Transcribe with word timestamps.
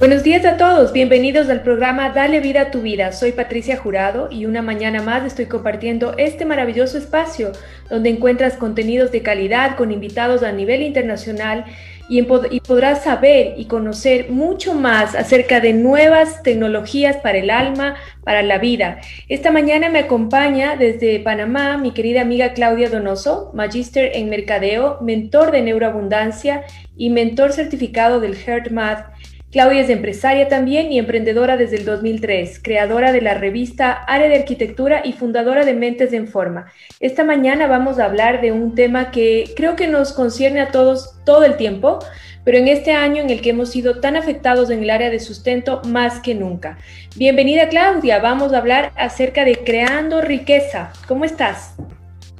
Buenos 0.00 0.22
días 0.22 0.46
a 0.46 0.56
todos, 0.56 0.94
bienvenidos 0.94 1.50
al 1.50 1.60
programa 1.60 2.08
Dale 2.08 2.40
vida 2.40 2.62
a 2.62 2.70
tu 2.70 2.80
vida. 2.80 3.12
Soy 3.12 3.32
Patricia 3.32 3.76
Jurado 3.76 4.28
y 4.30 4.46
una 4.46 4.62
mañana 4.62 5.02
más 5.02 5.26
estoy 5.26 5.44
compartiendo 5.44 6.14
este 6.16 6.46
maravilloso 6.46 6.96
espacio 6.96 7.52
donde 7.90 8.08
encuentras 8.08 8.54
contenidos 8.54 9.12
de 9.12 9.20
calidad 9.20 9.76
con 9.76 9.92
invitados 9.92 10.42
a 10.42 10.52
nivel 10.52 10.80
internacional 10.80 11.66
y, 12.08 12.22
podrás 12.22 13.04
saber 13.04 13.54
y 13.58 13.66
conocer 13.66 14.30
mucho 14.30 14.74
más 14.74 15.14
acerca 15.14 15.60
de 15.60 15.74
nuevas 15.74 16.42
tecnologías 16.42 17.18
para 17.18 17.36
el 17.36 17.50
alma, 17.50 17.96
para 18.24 18.42
la 18.42 18.56
vida. 18.56 19.00
Esta 19.28 19.50
mañana 19.50 19.90
me 19.90 19.98
acompaña 19.98 20.76
desde 20.76 21.20
Panamá 21.20 21.76
mi 21.76 21.92
querida 21.92 22.22
amiga 22.22 22.54
Claudia 22.54 22.88
Donoso, 22.88 23.50
magíster 23.52 24.12
en 24.14 24.30
mercadeo, 24.30 24.98
mentor 25.02 25.50
de 25.50 25.60
neuroabundancia 25.60 26.64
y 26.96 27.10
mentor 27.10 27.52
certificado 27.52 28.18
del 28.18 28.34
HeartMath 28.34 29.19
Claudia 29.50 29.80
es 29.80 29.90
empresaria 29.90 30.46
también 30.46 30.92
y 30.92 30.98
emprendedora 31.00 31.56
desde 31.56 31.78
el 31.78 31.84
2003, 31.84 32.60
creadora 32.62 33.10
de 33.10 33.20
la 33.20 33.34
revista 33.34 33.90
Área 33.90 34.28
de 34.28 34.36
Arquitectura 34.36 35.02
y 35.04 35.12
fundadora 35.12 35.64
de 35.64 35.74
Mentes 35.74 36.12
en 36.12 36.28
Forma. 36.28 36.66
Esta 37.00 37.24
mañana 37.24 37.66
vamos 37.66 37.98
a 37.98 38.04
hablar 38.04 38.42
de 38.42 38.52
un 38.52 38.76
tema 38.76 39.10
que 39.10 39.50
creo 39.56 39.74
que 39.74 39.88
nos 39.88 40.12
concierne 40.12 40.60
a 40.60 40.70
todos 40.70 41.16
todo 41.24 41.42
el 41.42 41.56
tiempo, 41.56 41.98
pero 42.44 42.58
en 42.58 42.68
este 42.68 42.92
año 42.92 43.24
en 43.24 43.30
el 43.30 43.40
que 43.40 43.50
hemos 43.50 43.70
sido 43.70 43.98
tan 43.98 44.14
afectados 44.14 44.70
en 44.70 44.84
el 44.84 44.90
área 44.90 45.10
de 45.10 45.18
sustento 45.18 45.82
más 45.84 46.20
que 46.20 46.36
nunca. 46.36 46.78
Bienvenida 47.16 47.68
Claudia, 47.68 48.20
vamos 48.20 48.52
a 48.52 48.58
hablar 48.58 48.92
acerca 48.94 49.44
de 49.44 49.56
creando 49.64 50.20
riqueza. 50.20 50.92
¿Cómo 51.08 51.24
estás? 51.24 51.74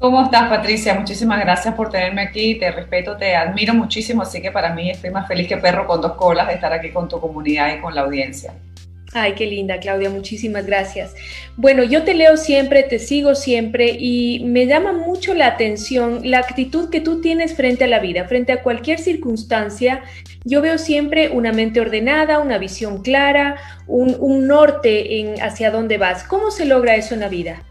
¿Cómo 0.01 0.23
estás, 0.23 0.49
Patricia? 0.49 0.95
Muchísimas 0.95 1.39
gracias 1.41 1.75
por 1.75 1.91
tenerme 1.91 2.23
aquí. 2.23 2.55
Te 2.55 2.71
respeto, 2.71 3.15
te 3.17 3.35
admiro 3.35 3.75
muchísimo, 3.75 4.23
así 4.23 4.41
que 4.41 4.49
para 4.49 4.73
mí 4.73 4.89
estoy 4.89 5.11
más 5.11 5.27
feliz 5.27 5.47
que 5.47 5.57
perro 5.57 5.85
con 5.85 6.01
dos 6.01 6.13
colas 6.13 6.47
de 6.47 6.55
estar 6.55 6.73
aquí 6.73 6.89
con 6.89 7.07
tu 7.07 7.19
comunidad 7.19 7.77
y 7.77 7.79
con 7.79 7.93
la 7.93 8.01
audiencia. 8.01 8.51
Ay, 9.13 9.33
qué 9.33 9.45
linda, 9.45 9.79
Claudia, 9.79 10.09
muchísimas 10.09 10.65
gracias. 10.65 11.13
Bueno, 11.55 11.83
yo 11.83 12.01
te 12.01 12.15
leo 12.15 12.35
siempre, 12.35 12.81
te 12.81 12.97
sigo 12.97 13.35
siempre 13.35 13.95
y 13.99 14.43
me 14.43 14.65
llama 14.65 14.91
mucho 14.91 15.35
la 15.35 15.45
atención 15.45 16.21
la 16.23 16.39
actitud 16.39 16.89
que 16.89 16.99
tú 16.99 17.21
tienes 17.21 17.55
frente 17.55 17.83
a 17.83 17.87
la 17.87 17.99
vida, 17.99 18.27
frente 18.27 18.53
a 18.53 18.63
cualquier 18.63 18.97
circunstancia. 18.97 20.01
Yo 20.45 20.63
veo 20.63 20.79
siempre 20.79 21.29
una 21.29 21.53
mente 21.53 21.79
ordenada, 21.79 22.39
una 22.39 22.57
visión 22.57 23.03
clara, 23.03 23.57
un, 23.85 24.47
norte 24.47 25.19
en 25.19 25.39
hacia 25.43 25.69
dónde 25.69 25.99
vas. 25.99 26.23
¿Cómo 26.23 26.49
se 26.49 26.65
logra 26.65 26.95
eso 26.95 27.13
en 27.13 27.19
la 27.19 27.29
vida? 27.29 27.61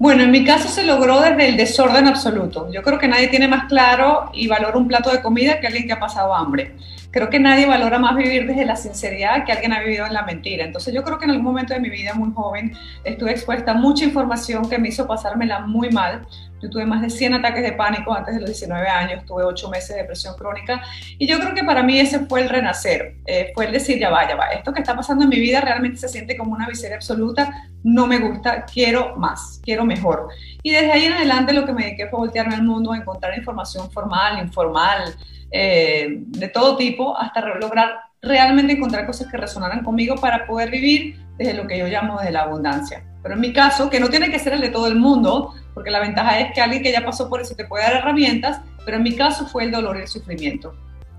Bueno, 0.00 0.22
en 0.22 0.30
mi 0.30 0.46
caso 0.46 0.66
se 0.66 0.82
logró 0.82 1.20
desde 1.20 1.46
el 1.46 1.58
desorden 1.58 2.08
absoluto. 2.08 2.72
Yo 2.72 2.82
creo 2.82 2.98
que 2.98 3.06
nadie 3.06 3.28
tiene 3.28 3.46
más 3.48 3.66
claro 3.66 4.30
y 4.32 4.48
valora 4.48 4.78
un 4.78 4.88
plato 4.88 5.10
de 5.10 5.20
comida 5.20 5.60
que 5.60 5.66
alguien 5.66 5.86
que 5.86 5.92
ha 5.92 6.00
pasado 6.00 6.34
hambre. 6.34 6.74
Creo 7.10 7.28
que 7.28 7.38
nadie 7.38 7.66
valora 7.66 7.98
más 7.98 8.16
vivir 8.16 8.46
desde 8.46 8.64
la 8.64 8.76
sinceridad 8.76 9.44
que 9.44 9.52
alguien 9.52 9.74
ha 9.74 9.80
vivido 9.80 10.06
en 10.06 10.14
la 10.14 10.22
mentira. 10.22 10.64
Entonces 10.64 10.94
yo 10.94 11.02
creo 11.04 11.18
que 11.18 11.26
en 11.26 11.32
algún 11.32 11.44
momento 11.44 11.74
de 11.74 11.80
mi 11.80 11.90
vida 11.90 12.14
muy 12.14 12.32
joven 12.32 12.72
estuve 13.04 13.32
expuesta 13.32 13.72
a 13.72 13.74
mucha 13.74 14.06
información 14.06 14.70
que 14.70 14.78
me 14.78 14.88
hizo 14.88 15.06
pasármela 15.06 15.60
muy 15.66 15.90
mal. 15.90 16.26
Yo 16.62 16.70
tuve 16.70 16.86
más 16.86 17.02
de 17.02 17.10
100 17.10 17.34
ataques 17.34 17.62
de 17.62 17.72
pánico 17.72 18.14
antes 18.14 18.34
de 18.34 18.40
los 18.40 18.48
19 18.48 18.88
años, 18.88 19.26
tuve 19.26 19.44
8 19.44 19.68
meses 19.68 19.90
de 19.90 19.96
depresión 19.96 20.34
crónica 20.34 20.82
y 21.18 21.26
yo 21.26 21.38
creo 21.38 21.54
que 21.54 21.64
para 21.64 21.82
mí 21.82 21.98
ese 21.98 22.20
fue 22.20 22.42
el 22.42 22.48
renacer, 22.48 23.16
eh, 23.26 23.50
fue 23.54 23.66
el 23.66 23.72
decir, 23.72 23.98
ya 23.98 24.10
va, 24.10 24.28
ya 24.28 24.36
va, 24.36 24.46
esto 24.48 24.72
que 24.72 24.80
está 24.80 24.94
pasando 24.94 25.24
en 25.24 25.30
mi 25.30 25.40
vida 25.40 25.60
realmente 25.62 25.98
se 25.98 26.08
siente 26.08 26.36
como 26.36 26.52
una 26.52 26.68
miseria 26.68 26.96
absoluta, 26.96 27.69
no 27.82 28.06
me 28.06 28.18
gusta, 28.18 28.64
quiero 28.64 29.16
más, 29.16 29.60
quiero 29.62 29.84
mejor. 29.84 30.28
Y 30.62 30.70
desde 30.70 30.92
ahí 30.92 31.04
en 31.04 31.14
adelante 31.14 31.52
lo 31.52 31.64
que 31.64 31.72
me 31.72 31.84
dediqué 31.84 32.08
fue 32.08 32.18
voltearme 32.18 32.54
al 32.54 32.62
mundo, 32.62 32.92
a 32.92 32.98
encontrar 32.98 33.36
información 33.36 33.90
formal, 33.90 34.38
informal, 34.38 35.14
eh, 35.50 36.18
de 36.26 36.48
todo 36.48 36.76
tipo, 36.76 37.16
hasta 37.16 37.40
lograr 37.56 38.10
realmente 38.22 38.74
encontrar 38.74 39.06
cosas 39.06 39.28
que 39.30 39.36
resonaran 39.36 39.82
conmigo 39.82 40.16
para 40.16 40.46
poder 40.46 40.70
vivir 40.70 41.16
desde 41.38 41.54
lo 41.54 41.66
que 41.66 41.78
yo 41.78 41.86
llamo 41.86 42.20
de 42.20 42.30
la 42.30 42.42
abundancia. 42.42 43.04
Pero 43.22 43.34
en 43.34 43.40
mi 43.40 43.52
caso, 43.52 43.90
que 43.90 44.00
no 44.00 44.08
tiene 44.08 44.30
que 44.30 44.38
ser 44.38 44.52
el 44.52 44.60
de 44.60 44.68
todo 44.68 44.86
el 44.86 44.96
mundo, 44.96 45.54
porque 45.74 45.90
la 45.90 46.00
ventaja 46.00 46.38
es 46.38 46.52
que 46.52 46.60
alguien 46.60 46.82
que 46.82 46.92
ya 46.92 47.04
pasó 47.04 47.28
por 47.28 47.40
eso 47.40 47.54
te 47.54 47.64
puede 47.64 47.84
dar 47.84 47.96
herramientas, 47.96 48.60
pero 48.84 48.98
en 48.98 49.02
mi 49.02 49.14
caso 49.14 49.46
fue 49.46 49.64
el 49.64 49.70
dolor 49.70 49.96
y 49.96 50.02
el 50.02 50.08
sufrimiento, 50.08 50.74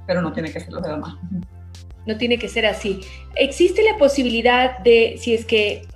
pero 0.08 0.22
no 0.22 0.32
tiene 0.32 0.52
que 0.52 0.60
ser 0.60 0.72
los 0.72 0.84
demás. 0.84 1.16
No 2.06 2.18
tiene 2.18 2.40
que 2.40 2.48
ser 2.48 2.66
así. 2.66 3.02
¿Existe 3.36 3.84
la 3.84 3.98
posibilidad 3.98 4.80
de, 4.80 5.16
si 5.20 5.36
es 5.36 5.46
que 5.46 5.88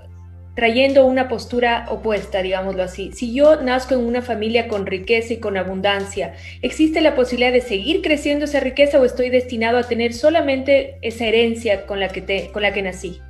trayendo 0.55 1.05
una 1.05 1.27
postura 1.27 1.85
opuesta, 1.89 2.41
digámoslo 2.41 2.81
así. 2.81 3.11
Si 3.11 3.33
yo 3.33 3.61
nazco 3.61 3.93
en 3.93 4.05
una 4.05 4.21
familia 4.21 4.67
con 4.67 4.85
riqueza 4.85 5.33
y 5.33 5.39
con 5.39 5.57
abundancia, 5.57 6.33
¿existe 6.61 7.01
la 7.01 7.13
posibilidad 7.13 7.51
de 7.51 7.61
seguir 7.61 8.01
creciendo 8.01 8.45
esa 8.45 8.61
riqueza 8.61 8.99
o 8.99 9.05
estoy 9.05 9.29
destinado 9.29 9.77
a 9.77 9.83
tener 9.83 10.13
solamente 10.13 10.97
esa 11.01 11.25
herencia 11.25 11.85
con 11.85 11.99
la 11.99 12.07
que, 12.07 12.21
te, 12.21 12.51
con 12.51 12.61
la 12.61 12.71
que 12.71 12.81
nací? 12.81 13.21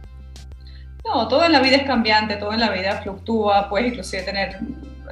No, 1.04 1.28
todo 1.28 1.44
en 1.46 1.52
la 1.52 1.62
vida 1.62 1.78
es 1.78 1.84
cambiante, 1.84 2.36
todo 2.36 2.54
en 2.54 2.60
la 2.60 2.72
vida 2.72 3.02
fluctúa, 3.02 3.70
puedes 3.70 3.90
inclusive 3.90 4.24
tener 4.24 4.58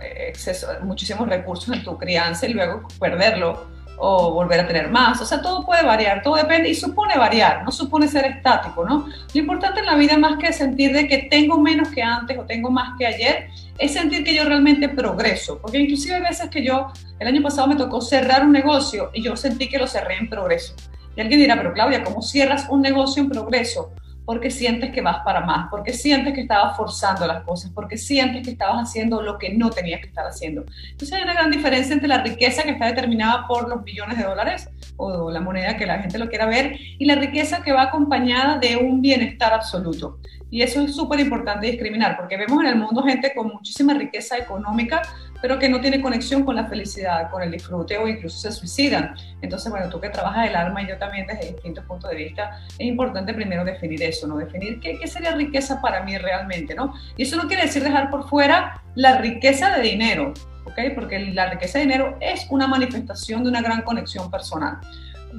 eh, 0.02 0.28
exceso, 0.30 0.68
muchísimos 0.84 1.28
recursos 1.28 1.76
en 1.76 1.84
tu 1.84 1.98
crianza 1.98 2.48
y 2.48 2.54
luego 2.54 2.88
perderlo 3.00 3.73
o 3.98 4.34
volver 4.34 4.60
a 4.60 4.68
tener 4.68 4.90
más. 4.90 5.22
O 5.22 5.26
sea, 5.26 5.42
todo 5.42 5.66
puede 5.66 5.84
variar, 5.84 6.22
todo 6.22 6.36
depende 6.36 6.70
y 6.70 6.76
supone 6.76 7.18
variar, 7.18 7.64
no 7.64 7.72
supone 7.72 8.08
ser 8.08 8.26
estático, 8.26 8.86
¿no? 8.86 9.08
Lo 9.34 9.40
importante 9.40 9.80
en 9.80 9.86
la 9.86 9.96
vida 9.96 10.18
más 10.18 10.38
que 10.38 10.52
sentir 10.52 10.94
de 10.94 11.08
que 11.08 11.28
tengo 11.30 11.60
menos 11.60 11.90
que 11.90 12.02
antes 12.02 12.38
o 12.38 12.44
tengo 12.44 12.70
más 12.70 12.98
que 12.98 13.06
ayer, 13.06 13.48
es 13.78 13.94
sentir 13.94 14.24
que 14.24 14.36
yo 14.36 14.44
realmente 14.44 14.90
progreso. 14.90 15.60
Porque 15.60 15.80
inclusive 15.80 16.16
hay 16.16 16.22
veces 16.22 16.50
que 16.50 16.64
yo, 16.64 16.92
el 17.20 17.28
año 17.28 17.42
pasado 17.42 17.68
me 17.68 17.76
tocó 17.76 18.02
cerrar 18.02 18.46
un 18.46 18.52
negocio 18.52 19.10
y 19.14 19.24
yo 19.24 19.36
sentí 19.36 19.70
que 19.70 19.78
lo 19.78 19.88
cerré 19.88 20.18
en 20.18 20.30
progreso. 20.30 20.76
Y 21.16 21.22
alguien 21.22 21.40
dirá, 21.40 21.56
pero 21.56 21.74
Claudia, 21.74 22.04
¿cómo 22.04 22.22
cierras 22.22 22.68
un 22.70 22.82
negocio 22.82 23.22
en 23.22 23.30
progreso? 23.30 23.94
Porque 24.26 24.50
sientes 24.50 24.92
que 24.92 25.02
vas 25.02 25.18
para 25.24 25.42
más, 25.42 25.68
porque 25.70 25.94
sientes 25.94 26.34
que 26.34 26.42
estabas 26.42 26.78
forzando 26.78 27.28
las 27.28 27.44
cosas, 27.44 27.72
porque 27.74 27.98
sientes 27.98 28.44
que 28.44 28.52
estabas 28.52 28.90
haciendo 28.90 29.22
lo 29.22 29.38
que 29.38 29.54
no 29.54 29.70
tenías 29.70 30.02
que 30.02 30.08
estar 30.08 30.26
haciendo. 30.26 30.64
Entonces 30.92 31.14
hay 31.14 31.24
una 31.24 31.34
gran 31.34 31.52
diferencia 31.52 31.94
entre 31.94 32.08
la 32.08 32.22
riqueza 32.22 32.64
que 32.64 32.72
está 32.72 32.86
determinada 32.86 33.48
por 33.48 33.68
los 33.68 33.84
billones 33.84 34.18
de 34.18 34.24
dólares 34.24 34.70
o 34.98 35.30
la 35.32 35.42
moneda 35.42 35.76
que 35.76 35.86
la 35.86 36.00
gente 36.00 36.18
lo 36.18 36.30
quiera 36.30 36.46
ver 36.46 36.78
y 36.98 37.06
la 37.06 37.16
riqueza 37.16 37.64
que 37.64 37.74
va 37.74 37.84
acompañada 37.84 38.58
de 38.58 38.78
un 38.78 39.02
bienestar 39.02 39.54
absoluto. 39.54 40.20
Y 40.50 40.62
eso 40.62 40.82
es 40.82 40.96
súper 40.96 41.20
importante 41.20 41.66
discriminar, 41.66 42.16
porque 42.16 42.38
vemos 42.38 42.62
en 42.62 42.68
el 42.68 42.76
mundo 42.76 43.02
gente 43.02 43.34
con 43.34 43.48
muchísima 43.48 43.96
riqueza 43.96 44.38
económica, 44.38 45.02
pero 45.44 45.60
que 45.60 45.68
no 45.68 45.82
tiene 45.82 46.02
conexión 46.02 46.46
con 46.46 46.56
la 46.56 46.68
felicidad, 46.68 47.30
con 47.30 47.44
el 47.44 47.52
disfrute 47.52 47.98
o 47.98 48.08
incluso 48.08 48.38
se 48.38 48.50
suicidan. 48.50 49.14
Entonces, 49.42 49.70
bueno, 49.70 49.90
tú 49.90 50.00
que 50.00 50.08
trabajas 50.08 50.48
el 50.48 50.56
alma 50.56 50.82
y 50.82 50.88
yo 50.88 50.98
también 50.98 51.28
desde 51.28 51.52
distintos 51.52 51.84
puntos 51.84 52.10
de 52.12 52.16
vista, 52.16 52.62
es 52.80 52.88
importante 52.88 53.34
primero 53.34 53.66
definir 53.66 54.02
eso, 54.04 54.26
¿no? 54.26 54.38
Definir 54.38 54.80
qué, 54.80 54.98
qué 54.98 55.06
sería 55.06 55.36
riqueza 55.36 55.82
para 55.82 56.02
mí 56.04 56.18
realmente, 56.18 56.74
¿no? 56.74 56.94
Y 57.18 57.24
eso 57.24 57.36
no 57.36 57.50
quiere 57.50 57.64
decir 57.64 57.84
dejar 57.84 58.10
por 58.10 58.30
fuera 58.30 58.82
la 58.96 59.18
riqueza 59.18 59.76
de 59.76 59.82
dinero, 59.84 60.34
¿ok? 60.64 60.80
Porque 60.96 61.20
la 61.20 61.50
riqueza 61.50 61.78
de 61.78 61.88
dinero 61.88 62.18
es 62.22 62.48
una 62.50 62.66
manifestación 62.66 63.44
de 63.44 63.50
una 63.50 63.62
gran 63.62 63.82
conexión 63.82 64.32
personal 64.32 64.78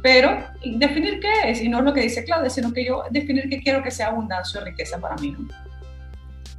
pero 0.03 0.39
definir 0.65 1.21
qué 1.21 1.51
es, 1.51 1.63
y 1.63 1.69
no 1.69 1.79
es 1.79 1.85
lo 1.85 1.95
que 1.95 2.01
dice 2.01 2.25
Claudia, 2.25 2.51
sino 2.51 2.73
que 2.73 2.85
yo 2.85 3.05
definir 3.11 3.49
qué 3.49 3.63
quiero 3.63 3.83
que 3.83 3.91
sea 3.91 4.09
abundancia 4.09 4.61
o 4.61 4.65
riqueza 4.65 4.99
para 4.99 5.15
mí. 5.17 5.37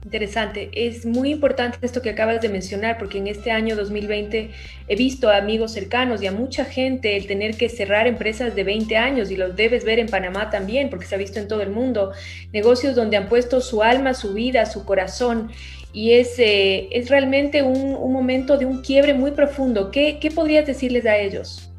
Interesante, 0.05 0.69
es 0.71 1.03
muy 1.03 1.31
importante 1.31 1.79
esto 1.81 2.03
que 2.03 2.11
acabas 2.11 2.39
de 2.39 2.47
mencionar, 2.47 2.99
porque 2.99 3.17
en 3.17 3.25
este 3.25 3.49
año 3.49 3.75
2020 3.75 4.51
he 4.87 4.95
visto 4.95 5.29
a 5.29 5.37
amigos 5.37 5.73
cercanos 5.73 6.21
y 6.21 6.27
a 6.27 6.31
mucha 6.31 6.63
gente 6.63 7.17
el 7.17 7.25
tener 7.25 7.57
que 7.57 7.69
cerrar 7.69 8.05
empresas 8.05 8.53
de 8.53 8.63
20 8.63 8.97
años, 8.97 9.31
y 9.31 9.35
los 9.35 9.55
debes 9.55 9.83
ver 9.83 9.97
en 9.97 10.05
Panamá 10.05 10.51
también, 10.51 10.91
porque 10.91 11.07
se 11.07 11.15
ha 11.15 11.17
visto 11.17 11.39
en 11.39 11.47
todo 11.47 11.63
el 11.63 11.71
mundo, 11.71 12.11
negocios 12.53 12.93
donde 12.93 13.17
han 13.17 13.27
puesto 13.27 13.61
su 13.61 13.81
alma, 13.81 14.13
su 14.13 14.35
vida, 14.35 14.67
su 14.67 14.85
corazón, 14.85 15.49
y 15.91 16.11
es, 16.11 16.37
eh, 16.37 16.87
es 16.91 17.09
realmente 17.09 17.63
un, 17.63 17.95
un, 17.95 18.13
momento 18.13 18.57
de 18.57 18.67
un 18.67 18.83
quiebre 18.83 19.15
muy 19.15 19.31
profundo. 19.31 19.89
¿Qué, 19.89 20.19
¿Qué 20.19 20.29
podrías 20.29 20.67
decirles 20.67 21.07
a 21.07 21.17
ellos? 21.17 21.71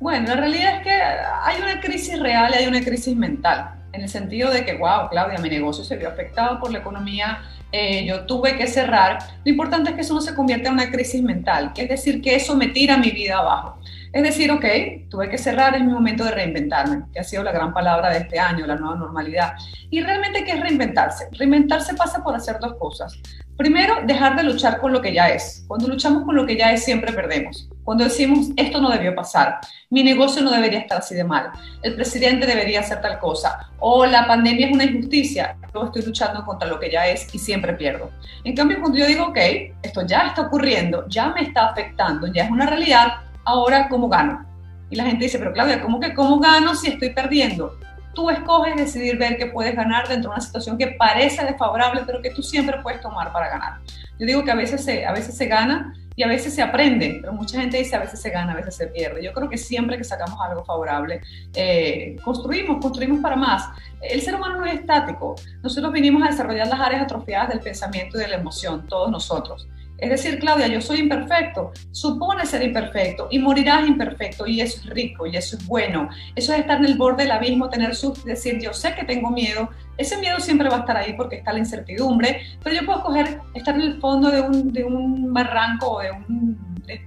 Bueno, 0.00 0.26
la 0.26 0.36
realidad 0.36 0.78
es 0.78 0.82
que 0.82 0.90
hay 0.90 1.62
una 1.62 1.80
crisis 1.80 2.18
real 2.18 2.52
y 2.52 2.58
hay 2.58 2.66
una 2.66 2.82
crisis 2.82 3.14
mental, 3.14 3.75
en 3.96 4.02
el 4.02 4.08
sentido 4.08 4.50
de 4.50 4.64
que, 4.64 4.74
wow, 4.74 5.08
Claudia, 5.10 5.38
mi 5.38 5.48
negocio 5.48 5.82
se 5.82 5.96
vio 5.96 6.08
afectado 6.08 6.60
por 6.60 6.70
la 6.70 6.78
economía, 6.78 7.42
eh, 7.72 8.04
yo 8.06 8.26
tuve 8.26 8.56
que 8.56 8.66
cerrar. 8.66 9.18
Lo 9.44 9.50
importante 9.50 9.90
es 9.90 9.96
que 9.96 10.02
eso 10.02 10.14
no 10.14 10.20
se 10.20 10.34
convierta 10.34 10.68
en 10.68 10.74
una 10.74 10.90
crisis 10.90 11.22
mental, 11.22 11.72
que 11.74 11.82
es 11.82 11.88
decir, 11.88 12.22
que 12.22 12.36
eso 12.36 12.56
me 12.56 12.68
tira 12.68 12.96
mi 12.96 13.10
vida 13.10 13.38
abajo. 13.38 13.78
Es 14.12 14.22
decir, 14.22 14.50
ok, 14.50 14.64
tuve 15.08 15.28
que 15.28 15.38
cerrar, 15.38 15.74
es 15.74 15.84
mi 15.84 15.92
momento 15.92 16.24
de 16.24 16.30
reinventarme, 16.30 17.04
que 17.12 17.20
ha 17.20 17.24
sido 17.24 17.42
la 17.42 17.52
gran 17.52 17.72
palabra 17.72 18.10
de 18.10 18.18
este 18.18 18.38
año, 18.38 18.66
la 18.66 18.76
nueva 18.76 18.96
normalidad. 18.96 19.54
Y 19.90 20.00
realmente, 20.00 20.44
¿qué 20.44 20.52
es 20.52 20.60
reinventarse? 20.60 21.28
Reinventarse 21.32 21.94
pasa 21.94 22.22
por 22.22 22.34
hacer 22.34 22.58
dos 22.60 22.76
cosas. 22.78 23.18
Primero, 23.56 23.96
dejar 24.04 24.36
de 24.36 24.42
luchar 24.42 24.78
con 24.80 24.92
lo 24.92 25.00
que 25.00 25.14
ya 25.14 25.28
es. 25.28 25.64
Cuando 25.66 25.88
luchamos 25.88 26.24
con 26.24 26.36
lo 26.36 26.44
que 26.44 26.56
ya 26.56 26.72
es, 26.72 26.84
siempre 26.84 27.12
perdemos. 27.12 27.68
Cuando 27.86 28.02
decimos, 28.02 28.48
esto 28.56 28.80
no 28.80 28.90
debió 28.90 29.14
pasar, 29.14 29.60
mi 29.90 30.02
negocio 30.02 30.42
no 30.42 30.50
debería 30.50 30.80
estar 30.80 30.98
así 30.98 31.14
de 31.14 31.22
mal, 31.22 31.52
el 31.84 31.94
presidente 31.94 32.44
debería 32.44 32.80
hacer 32.80 33.00
tal 33.00 33.20
cosa, 33.20 33.70
o 33.78 34.04
la 34.04 34.26
pandemia 34.26 34.66
es 34.66 34.72
una 34.72 34.82
injusticia, 34.82 35.56
yo 35.72 35.84
estoy 35.84 36.02
luchando 36.02 36.44
contra 36.44 36.68
lo 36.68 36.80
que 36.80 36.90
ya 36.90 37.06
es 37.06 37.32
y 37.32 37.38
siempre 37.38 37.74
pierdo. 37.74 38.10
En 38.42 38.56
cambio, 38.56 38.80
cuando 38.80 38.98
yo 38.98 39.06
digo, 39.06 39.26
ok, 39.26 39.38
esto 39.84 40.04
ya 40.04 40.26
está 40.26 40.42
ocurriendo, 40.42 41.06
ya 41.08 41.28
me 41.28 41.42
está 41.42 41.68
afectando, 41.68 42.26
ya 42.26 42.46
es 42.46 42.50
una 42.50 42.66
realidad, 42.66 43.18
ahora, 43.46 43.88
¿cómo 43.88 44.08
gano? 44.08 44.44
Y 44.90 44.96
la 44.96 45.04
gente 45.04 45.24
dice, 45.24 45.38
pero 45.38 45.52
Claudia, 45.52 45.80
¿cómo 45.80 45.98
que 45.98 46.14
cómo 46.14 46.38
gano 46.38 46.74
si 46.74 46.88
estoy 46.88 47.10
perdiendo? 47.10 47.72
tú 48.16 48.30
escoges 48.30 48.74
decidir 48.74 49.18
ver 49.18 49.36
que 49.36 49.46
puedes 49.46 49.76
ganar 49.76 50.08
dentro 50.08 50.30
de 50.30 50.36
una 50.36 50.44
situación 50.44 50.76
que 50.76 50.88
parece 50.98 51.44
desfavorable, 51.44 52.02
pero 52.04 52.20
que 52.20 52.30
tú 52.30 52.42
siempre 52.42 52.80
puedes 52.82 53.00
tomar 53.00 53.30
para 53.30 53.48
ganar. 53.48 53.80
Yo 54.18 54.26
digo 54.26 54.42
que 54.42 54.50
a 54.50 54.54
veces 54.56 54.82
se, 54.82 55.04
a 55.04 55.12
veces 55.12 55.36
se 55.36 55.46
gana 55.46 55.94
y 56.16 56.22
a 56.22 56.26
veces 56.26 56.54
se 56.54 56.62
aprende, 56.62 57.18
pero 57.20 57.34
mucha 57.34 57.60
gente 57.60 57.76
dice 57.76 57.94
a 57.94 57.98
veces 57.98 58.20
se 58.20 58.30
gana, 58.30 58.52
a 58.52 58.56
veces 58.56 58.74
se 58.74 58.86
pierde. 58.86 59.22
Yo 59.22 59.34
creo 59.34 59.50
que 59.50 59.58
siempre 59.58 59.98
que 59.98 60.04
sacamos 60.04 60.40
algo 60.40 60.64
favorable, 60.64 61.20
eh, 61.54 62.16
construimos, 62.24 62.78
construimos 62.80 63.20
para 63.20 63.36
más. 63.36 63.68
El 64.00 64.22
ser 64.22 64.34
humano 64.34 64.56
no 64.56 64.64
es 64.64 64.80
estático. 64.80 65.34
Nosotros 65.62 65.92
vinimos 65.92 66.22
a 66.22 66.30
desarrollar 66.30 66.68
las 66.68 66.80
áreas 66.80 67.02
atrofiadas 67.02 67.50
del 67.50 67.60
pensamiento 67.60 68.16
y 68.16 68.22
de 68.22 68.28
la 68.28 68.36
emoción, 68.36 68.86
todos 68.88 69.10
nosotros. 69.10 69.68
Es 69.98 70.10
decir, 70.10 70.38
Claudia, 70.38 70.66
yo 70.66 70.80
soy 70.80 71.00
imperfecto, 71.00 71.72
supone 71.90 72.44
ser 72.44 72.62
imperfecto 72.62 73.28
y 73.30 73.38
morirás 73.38 73.86
imperfecto 73.86 74.46
y 74.46 74.60
eso 74.60 74.80
es 74.80 74.90
rico 74.90 75.26
y 75.26 75.36
eso 75.36 75.56
es 75.56 75.66
bueno. 75.66 76.08
Eso 76.34 76.52
es 76.52 76.60
estar 76.60 76.78
en 76.78 76.84
el 76.84 76.96
borde 76.96 77.22
del 77.22 77.32
abismo, 77.32 77.70
tener 77.70 77.94
sus, 77.94 78.24
decir, 78.24 78.58
yo 78.60 78.72
sé 78.74 78.94
que 78.94 79.04
tengo 79.04 79.30
miedo, 79.30 79.70
ese 79.96 80.18
miedo 80.18 80.38
siempre 80.38 80.68
va 80.68 80.76
a 80.76 80.80
estar 80.80 80.96
ahí 80.96 81.14
porque 81.14 81.36
está 81.36 81.52
la 81.52 81.60
incertidumbre, 81.60 82.42
pero 82.62 82.76
yo 82.76 82.84
puedo 82.84 82.98
escoger 82.98 83.40
estar 83.54 83.74
en 83.74 83.82
el 83.82 84.00
fondo 84.00 84.30
de 84.30 84.42
un, 84.42 84.72
de 84.72 84.84
un 84.84 85.32
barranco 85.32 85.92
o 85.92 86.00
de 86.00 86.10
un, 86.10 86.58
de 86.84 87.06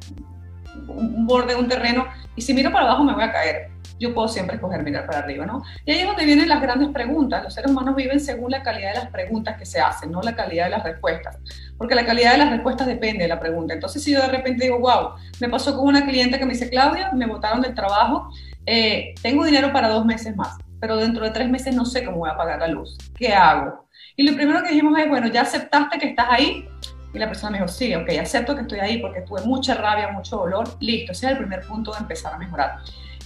un 0.88 1.27
borde 1.27 1.53
de 1.53 1.59
un 1.59 1.68
terreno 1.68 2.07
y 2.36 2.41
si 2.41 2.53
miro 2.53 2.71
para 2.71 2.86
abajo 2.86 3.03
me 3.03 3.13
voy 3.13 3.24
a 3.24 3.31
caer 3.31 3.69
yo 4.00 4.13
puedo 4.13 4.28
siempre 4.28 4.56
escoger 4.56 4.84
mirar 4.84 5.06
para 5.06 5.19
arriba, 5.19 5.46
¿no? 5.46 5.62
Y 5.86 5.92
ahí 5.92 6.00
es 6.00 6.07
donde 6.07 6.25
vienen 6.25 6.48
las 6.48 6.62
grandes 6.62 6.90
preguntas. 6.90 7.44
Los 7.44 7.54
seres 7.54 7.69
humanos 7.69 7.96
viven 7.96 8.19
según 8.19 8.51
la 8.51 8.63
calidad 8.63 8.94
de 8.94 9.00
las 9.00 9.10
preguntas 9.10 9.57
que 9.57 9.66
se 9.66 9.80
hacen, 9.80 10.12
no 10.12 10.22
la 10.22 10.36
calidad 10.36 10.66
de 10.66 10.72
las 10.72 10.84
respuestas. 10.84 11.38
Porque 11.78 11.96
la 11.96 12.06
calidad 12.06 12.31
de 12.31 12.40
las 12.40 12.50
respuestas 12.50 12.88
depende 12.88 13.24
de 13.24 13.28
la 13.28 13.40
pregunta. 13.40 13.74
Entonces, 13.74 14.04
si 14.04 14.12
yo 14.12 14.22
de 14.22 14.30
repente 14.30 14.63
digo, 14.63 14.80
wow, 14.80 15.16
me 15.40 15.50
pasó 15.50 15.75
con 15.75 15.88
una 15.88 16.06
cliente 16.06 16.40
que 16.40 16.46
me 16.46 16.54
dice, 16.54 16.69
Claudia, 16.69 17.12
me 17.13 17.25
botaron 17.25 17.62
del 17.62 17.75
trabajo, 17.75 18.30
eh, 18.66 19.13
tengo 19.22 19.44
dinero 19.46 19.74
para 19.74 19.90
dos 19.90 20.06
meses 20.06 20.36
más, 20.36 20.57
pero 20.80 20.96
dentro 20.98 21.25
de 21.25 21.31
tres 21.31 21.50
meses 21.50 21.75
no 21.75 21.86
sé 21.86 22.06
cómo 22.06 22.19
voy 22.19 22.30
a 22.30 22.38
pagar 22.38 22.60
la 22.60 22.68
luz. 22.68 22.98
¿Qué 23.16 23.34
hago? 23.34 23.90
Y 24.16 24.24
lo 24.24 24.36
primero 24.36 24.62
que 24.63 24.69
dijimos 24.69 24.98
es, 25.00 25.07
bueno, 25.10 25.28
ya 25.28 25.42
aceptaste 25.42 25.98
que 25.98 26.10
estás 26.10 26.28
ahí. 26.30 26.68
Y 27.13 27.18
la 27.18 27.28
persona 27.28 27.51
me 27.51 27.57
dijo, 27.57 27.68
sí, 27.68 27.96
ok, 27.96 28.10
acepto 28.22 28.54
que 28.56 28.62
estoy 28.62 28.80
ahí 28.80 29.00
porque 29.00 29.22
tuve 29.22 29.42
mucha 29.42 29.74
rabia, 29.74 30.12
mucho 30.12 30.38
dolor. 30.38 30.78
Listo, 30.80 31.12
ese 31.12 31.25
es 31.25 31.31
el 31.31 31.38
primer 31.40 31.62
punto 31.62 31.92
de 31.92 32.00
empezar 32.00 32.34
a 32.34 32.38
mejorar. 32.38 32.80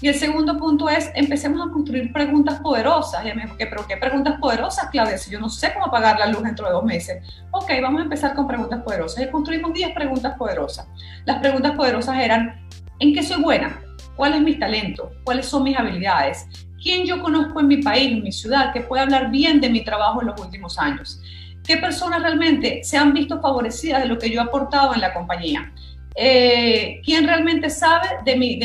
Y 0.03 0.09
el 0.09 0.15
segundo 0.15 0.57
punto 0.57 0.89
es, 0.89 1.09
empecemos 1.15 1.65
a 1.65 1.71
construir 1.71 2.11
preguntas 2.11 2.59
poderosas. 2.59 3.25
Y 3.25 3.33
me 3.33 3.43
dijo, 3.43 3.55
¿pero 3.57 3.87
qué 3.87 3.95
preguntas 3.95 4.37
poderosas, 4.37 4.89
Claudia? 4.89 5.17
Si 5.17 5.31
yo 5.31 5.39
no 5.39 5.47
sé 5.47 5.71
cómo 5.71 5.85
apagar 5.85 6.19
la 6.19 6.25
luz 6.25 6.43
dentro 6.43 6.67
de 6.67 6.73
dos 6.73 6.83
meses. 6.83 7.23
Ok, 7.51 7.71
vamos 7.81 8.01
a 8.01 8.03
empezar 8.03 8.33
con 8.33 8.45
preguntas 8.45 8.83
poderosas. 8.83 9.23
Y 9.23 9.31
construimos 9.31 9.71
10 9.71 9.93
preguntas 9.93 10.35
poderosas. 10.37 10.87
Las 11.23 11.39
preguntas 11.39 11.71
poderosas 11.77 12.19
eran, 12.19 12.67
¿en 12.99 13.13
qué 13.13 13.23
soy 13.23 13.41
buena? 13.41 13.79
¿Cuál 14.17 14.33
es 14.33 14.41
mi 14.41 14.59
talento? 14.59 15.09
¿Cuáles 15.23 15.45
son 15.45 15.63
mis 15.63 15.79
habilidades? 15.79 16.49
¿Quién 16.83 17.05
yo 17.05 17.21
conozco 17.21 17.61
en 17.61 17.67
mi 17.67 17.77
país, 17.77 18.11
en 18.11 18.23
mi 18.23 18.33
ciudad, 18.33 18.73
que 18.73 18.81
puede 18.81 19.03
hablar 19.03 19.31
bien 19.31 19.61
de 19.61 19.69
mi 19.69 19.85
trabajo 19.85 20.19
en 20.19 20.27
los 20.27 20.41
últimos 20.41 20.77
años? 20.77 21.21
¿Qué 21.65 21.77
personas 21.77 22.21
realmente 22.21 22.83
se 22.83 22.97
han 22.97 23.13
visto 23.13 23.39
favorecidas 23.39 24.01
de 24.01 24.09
lo 24.09 24.17
que 24.17 24.29
yo 24.29 24.41
he 24.41 24.43
aportado 24.43 24.93
en 24.93 24.99
la 24.99 25.13
compañía? 25.13 25.71
Eh, 26.15 27.01
¿Quién 27.03 27.25
realmente 27.25 27.69
sabe 27.69 28.07
de 28.23 28.35
mi, 28.35 28.59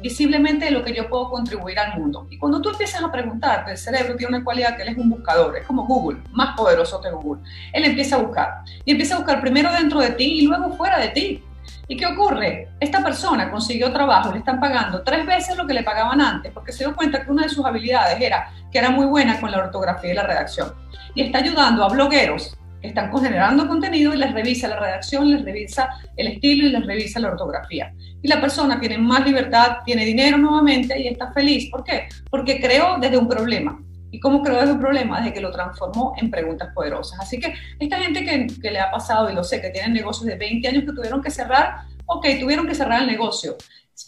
visiblemente 0.00 0.70
lo 0.70 0.82
que 0.82 0.94
yo 0.94 1.08
puedo 1.08 1.30
contribuir 1.30 1.78
al 1.78 1.98
mundo. 1.98 2.26
Y 2.30 2.38
cuando 2.38 2.60
tú 2.60 2.70
empiezas 2.70 3.02
a 3.02 3.10
preguntar, 3.10 3.64
el 3.68 3.76
cerebro 3.76 4.16
tiene 4.16 4.36
una 4.36 4.44
cualidad 4.44 4.76
que 4.76 4.82
él 4.82 4.88
es 4.88 4.98
un 4.98 5.10
buscador, 5.10 5.56
es 5.56 5.66
como 5.66 5.86
Google, 5.86 6.20
más 6.32 6.56
poderoso 6.56 7.00
que 7.00 7.10
Google. 7.10 7.42
Él 7.72 7.84
empieza 7.84 8.16
a 8.16 8.20
buscar 8.20 8.62
y 8.84 8.92
empieza 8.92 9.14
a 9.14 9.18
buscar 9.18 9.40
primero 9.40 9.72
dentro 9.72 10.00
de 10.00 10.10
ti 10.10 10.40
y 10.40 10.46
luego 10.46 10.72
fuera 10.72 10.98
de 10.98 11.08
ti. 11.08 11.44
¿Y 11.88 11.96
qué 11.96 12.06
ocurre? 12.06 12.68
Esta 12.78 13.02
persona 13.02 13.50
consiguió 13.50 13.92
trabajo, 13.92 14.30
le 14.30 14.38
están 14.38 14.60
pagando 14.60 15.02
tres 15.02 15.26
veces 15.26 15.56
lo 15.56 15.66
que 15.66 15.74
le 15.74 15.82
pagaban 15.82 16.20
antes, 16.20 16.52
porque 16.52 16.72
se 16.72 16.84
dio 16.84 16.94
cuenta 16.94 17.24
que 17.24 17.30
una 17.30 17.42
de 17.42 17.48
sus 17.48 17.66
habilidades 17.66 18.20
era 18.20 18.52
que 18.70 18.78
era 18.78 18.90
muy 18.90 19.06
buena 19.06 19.40
con 19.40 19.50
la 19.50 19.58
ortografía 19.58 20.12
y 20.12 20.14
la 20.14 20.22
redacción. 20.22 20.72
Y 21.14 21.22
está 21.22 21.38
ayudando 21.38 21.84
a 21.84 21.88
blogueros 21.88 22.56
están 22.82 23.12
generando 23.16 23.68
contenido 23.68 24.14
y 24.14 24.18
les 24.18 24.32
revisa 24.32 24.68
la 24.68 24.78
redacción, 24.78 25.30
les 25.30 25.44
revisa 25.44 25.90
el 26.16 26.28
estilo 26.28 26.66
y 26.66 26.70
les 26.70 26.86
revisa 26.86 27.20
la 27.20 27.28
ortografía. 27.28 27.92
Y 28.22 28.28
la 28.28 28.40
persona 28.40 28.80
tiene 28.80 28.98
más 28.98 29.24
libertad, 29.24 29.78
tiene 29.84 30.04
dinero 30.04 30.38
nuevamente 30.38 31.00
y 31.00 31.08
está 31.08 31.32
feliz. 31.32 31.70
¿Por 31.70 31.84
qué? 31.84 32.08
Porque 32.30 32.60
creó 32.60 32.98
desde 32.98 33.18
un 33.18 33.28
problema. 33.28 33.80
¿Y 34.12 34.18
cómo 34.18 34.42
creó 34.42 34.58
desde 34.58 34.72
un 34.72 34.80
problema? 34.80 35.18
Desde 35.18 35.34
que 35.34 35.40
lo 35.40 35.52
transformó 35.52 36.14
en 36.16 36.30
preguntas 36.30 36.70
poderosas. 36.74 37.20
Así 37.20 37.38
que 37.38 37.54
esta 37.78 37.98
gente 37.98 38.24
que, 38.24 38.46
que 38.60 38.70
le 38.70 38.80
ha 38.80 38.90
pasado, 38.90 39.30
y 39.30 39.34
lo 39.34 39.44
sé, 39.44 39.60
que 39.60 39.70
tienen 39.70 39.92
negocios 39.92 40.26
de 40.26 40.36
20 40.36 40.66
años 40.66 40.84
que 40.84 40.92
tuvieron 40.92 41.22
que 41.22 41.30
cerrar, 41.30 41.82
ok, 42.06 42.26
tuvieron 42.40 42.66
que 42.66 42.74
cerrar 42.74 43.02
el 43.02 43.06
negocio. 43.06 43.56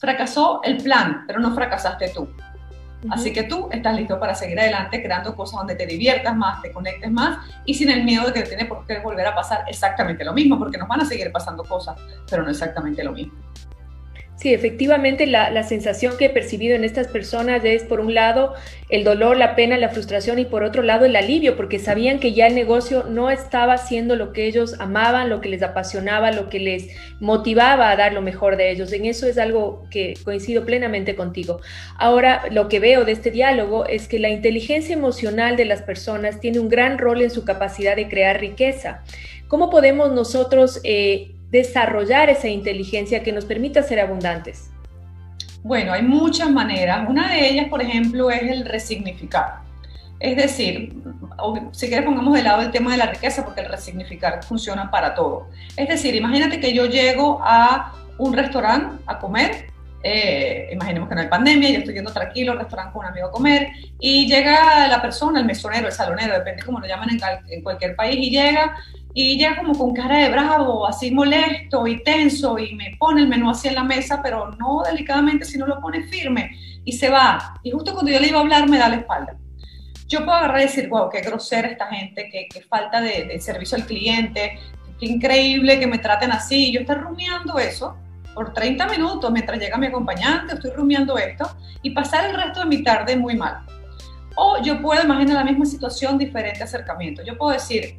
Fracasó 0.01 0.61
el 0.65 0.79
plan, 0.79 1.25
pero 1.27 1.39
no 1.39 1.55
fracasaste 1.55 2.09
tú. 2.09 2.29
Así 3.11 3.33
que 3.33 3.45
tú 3.45 3.69
estás 3.73 3.97
listo 3.97 4.19
para 4.21 4.35
seguir 4.35 4.59
adelante 4.61 5.03
creando 5.03 5.35
cosas 5.35 5.59
donde 5.59 5.75
te 5.75 5.87
diviertas 5.87 6.37
más, 6.37 6.63
te 6.63 6.71
conectes 6.71 7.11
más 7.11 7.39
y 7.65 7.75
sin 7.75 7.91
el 7.91 8.05
miedo 8.05 8.27
de 8.27 8.33
que 8.33 8.43
tiene 8.43 8.67
por 8.67 8.87
qué 8.87 9.01
volver 9.01 9.27
a 9.27 9.35
pasar 9.35 9.65
exactamente 9.69 10.25
lo 10.25 10.33
mismo, 10.33 10.59
porque 10.59 10.79
nos 10.79 10.89
van 10.89 11.01
a 11.01 11.05
seguir 11.05 11.33
pasando 11.33 11.65
cosas, 11.65 11.97
pero 12.31 12.43
no 12.45 12.51
exactamente 12.51 13.03
lo 13.03 13.13
mismo. 13.13 13.35
Sí, 14.43 14.53
efectivamente 14.53 15.29
la, 15.29 15.63
sensación 15.63 16.17
que 16.17 16.25
he 16.25 16.29
percibido 16.29 16.75
en 16.75 16.83
estas 16.83 17.07
personas 17.07 17.65
es, 17.65 17.85
por 17.85 18.01
un 18.01 18.13
lado, 18.13 18.55
el 18.89 19.05
dolor, 19.05 19.37
la 19.37 19.55
pena, 19.55 19.79
la 19.79 19.91
frustración 19.91 20.41
y 20.41 20.45
por 20.45 20.65
otro 20.65 20.83
lado 20.83 21.05
el 21.05 21.15
alivio, 21.15 21.57
porque 21.57 21.79
sabían 21.79 22.19
que 22.19 22.33
ya 22.33 22.49
el 22.49 22.57
negocio 22.57 23.05
no 23.05 23.31
estaba 23.31 23.75
haciendo 23.75 24.17
lo 24.17 24.33
que 24.33 24.47
ellos 24.47 24.75
amaban, 24.81 25.31
lo 25.31 25.41
que 25.41 25.49
les 25.49 25.63
apasionaba, 25.63 26.33
lo 26.33 26.49
que 26.49 26.59
les 26.59 26.89
motivaba 27.21 27.89
a 27.89 27.95
dar 27.95 28.15
lo 28.15 28.21
mejor 28.21 28.57
de 28.57 28.73
ellos. 28.73 28.93
En 28.93 29.05
eso 29.05 29.29
es 29.29 29.39
algo 29.39 29.87
que 29.93 30.15
coincido 30.25 30.67
plenamente 30.67 31.15
contigo. 31.15 31.61
Ahora, 31.97 32.43
lo 32.51 32.69
que 32.69 32.81
veo 32.81 33.05
de 33.05 33.13
este 33.13 33.31
diálogo 33.31 33.87
es 33.87 34.09
que 34.09 34.19
la 34.19 34.31
inteligencia 34.31 34.93
emocional 34.93 35.57
de 35.57 35.67
las 35.67 35.83
personas 35.83 36.41
tiene 36.41 36.59
un 36.59 36.69
gran 36.69 36.99
rol 36.99 37.23
en 37.23 37.31
su 37.31 37.45
capacidad 37.45 37.95
de 37.95 38.09
crear 38.09 38.41
riqueza. 38.41 39.05
¿Cómo 39.47 39.71
podemos 39.71 40.11
nosotros... 40.11 40.81
Eh, 40.83 41.37
desarrollar 41.53 42.31
esa 42.31 42.49
inteligencia 42.49 43.23
que 43.23 43.31
nos 43.31 43.45
permita 43.45 43.83
ser 43.83 44.01
abundantes? 44.01 44.71
Bueno, 45.63 45.93
hay 45.93 46.03
muchas 46.03 46.51
maneras. 46.51 47.09
Una 47.09 47.33
de 47.33 47.49
ellas, 47.49 47.69
por 47.69 47.81
ejemplo, 47.81 48.31
es 48.31 48.43
el 48.43 48.65
resignificar. 48.65 49.61
Es 50.19 50.37
decir, 50.37 50.95
si 51.73 51.89
quieres 51.89 52.05
pongamos 52.05 52.35
de 52.35 52.43
lado 52.43 52.63
el 52.63 52.71
tema 52.71 52.93
de 52.93 52.97
la 52.97 53.07
riqueza, 53.07 53.45
porque 53.45 53.61
el 53.61 53.69
resignificar 53.69 54.43
funciona 54.43 54.91
para 54.91 55.15
todo. 55.15 55.49
Es 55.77 55.89
decir, 55.89 56.15
imagínate 56.15 56.59
que 56.59 56.73
yo 56.73 56.87
llego 56.87 57.41
a 57.43 57.93
un 58.19 58.33
restaurante 58.33 59.03
a 59.07 59.19
comer, 59.19 59.67
eh, 60.05 60.71
imaginemos 60.73 61.09
que 61.09 61.15
no 61.15 61.21
hay 61.21 61.29
pandemia, 61.29 61.71
yo 61.71 61.79
estoy 61.79 61.95
yendo 61.95 62.13
tranquilo 62.13 62.53
al 62.53 62.59
restaurante 62.59 62.93
con 62.93 63.05
un 63.05 63.11
amigo 63.11 63.29
a 63.29 63.31
comer, 63.33 63.69
y 64.01 64.27
llega 64.27 64.87
la 64.89 65.03
persona, 65.03 65.41
el 65.41 65.47
mesonero, 65.47 65.87
el 65.87 65.93
salonero, 65.93 66.35
depende 66.35 66.63
cómo 66.63 66.81
lo 66.81 66.87
llaman 66.87 67.11
en, 67.11 67.21
en 67.49 67.63
cualquier 67.63 67.95
país, 67.95 68.17
y 68.17 68.31
llega 68.31 68.77
y 69.15 69.39
ya 69.39 69.57
como 69.57 69.75
con 69.75 69.93
cara 69.93 70.19
de 70.19 70.31
bravo, 70.31 70.87
así 70.87 71.11
molesto 71.11 71.87
y 71.87 72.03
tenso 72.03 72.59
y 72.59 72.75
me 72.75 72.97
pone 72.99 73.23
el 73.23 73.29
menú 73.29 73.51
así 73.51 73.69
en 73.69 73.75
la 73.75 73.85
mesa, 73.85 74.21
pero 74.23 74.51
no 74.59 74.83
delicadamente, 74.83 75.45
sino 75.45 75.67
lo 75.67 75.81
pone 75.81 76.05
firme 76.05 76.57
y 76.85 76.93
se 76.93 77.11
va. 77.11 77.55
Y 77.63 77.71
justo 77.71 77.93
cuando 77.93 78.11
yo 78.11 78.21
le 78.21 78.29
iba 78.29 78.39
a 78.39 78.43
hablar 78.43 78.69
me 78.69 78.79
da 78.79 78.89
la 78.89 78.97
espalda. 78.97 79.37
Yo 80.09 80.25
puedo 80.25 80.37
agarrar 80.37 80.61
y 80.61 80.65
decir, 80.65 80.89
wow, 80.89 81.09
qué 81.11 81.21
grosera 81.21 81.69
esta 81.69 81.87
gente, 81.87 82.29
qué, 82.31 82.47
qué 82.53 82.63
falta 82.63 83.01
de, 83.01 83.25
de, 83.25 83.41
servicio 83.41 83.77
al 83.77 83.87
cliente, 83.87 84.59
qué 84.99 85.07
increíble 85.07 85.79
que 85.79 85.87
me 85.87 85.99
traten 85.99 86.33
así. 86.33 86.73
Yo 86.73 86.81
estoy 86.81 86.97
rumiando 86.97 87.59
eso 87.59 87.97
por 88.35 88.53
30 88.53 88.87
minutos 88.89 89.31
mientras 89.31 89.59
llega 89.59 89.77
mi 89.77 89.87
acompañante, 89.87 90.55
estoy 90.55 90.71
rumiando 90.71 91.19
esto 91.19 91.51
y 91.83 91.91
pasar 91.91 92.31
el 92.31 92.37
resto 92.37 92.61
de 92.61 92.67
mi 92.67 92.83
tarde 92.83 93.17
muy 93.17 93.37
mal. 93.37 93.61
O 94.37 94.63
yo 94.63 94.81
puedo 94.81 95.03
imaginar 95.03 95.37
la 95.37 95.45
misma 95.45 95.67
situación, 95.67 96.17
diferente 96.17 96.63
acercamiento. 96.63 97.23
Yo 97.23 97.37
puedo 97.37 97.53
decir, 97.53 97.97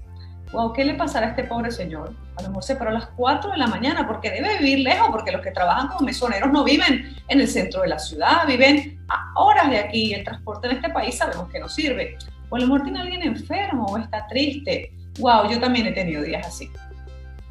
wow, 0.54 0.72
¿qué 0.72 0.86
le 0.86 0.94
pasará 0.94 1.28
a 1.28 1.30
este 1.32 1.44
pobre 1.44 1.72
señor? 1.72 2.14
A 2.38 2.44
lo 2.44 2.50
mejor 2.50 2.64
se 2.64 2.76
paró 2.76 2.92
a 2.92 2.94
las 2.94 3.08
4 3.08 3.52
de 3.52 3.58
la 3.58 3.68
mañana 3.68 4.08
porque 4.08 4.30
debe 4.30 4.60
vivir 4.60 4.80
lejos, 4.80 5.10
porque 5.12 5.32
los 5.32 5.42
que 5.42 5.52
trabajan 5.52 5.88
como 5.88 6.02
mesoneros 6.02 6.52
no 6.52 6.64
viven 6.64 7.16
en 7.28 7.42
el 7.42 7.48
centro 7.48 7.82
de 7.82 7.90
la 7.90 8.00
ciudad, 8.00 8.48
viven 8.48 9.04
a 9.10 9.34
horas 9.36 9.70
de 9.70 9.80
aquí 9.80 10.14
el 10.14 10.24
transporte 10.24 10.68
en 10.68 10.78
este 10.78 10.90
país 10.90 11.18
sabemos 11.18 11.50
que 11.50 11.60
no 11.60 11.68
sirve. 11.68 12.18
O 12.50 12.56
a 12.56 12.60
lo 12.60 12.68
mejor 12.68 12.84
tiene 12.84 13.02
alguien 13.02 13.24
enfermo 13.24 13.86
o 13.86 13.98
está 13.98 14.28
triste. 14.28 14.94
Wow, 15.20 15.50
yo 15.50 15.60
también 15.60 15.88
he 15.88 15.92
tenido 15.92 16.22
días 16.22 16.46
así. 16.48 16.70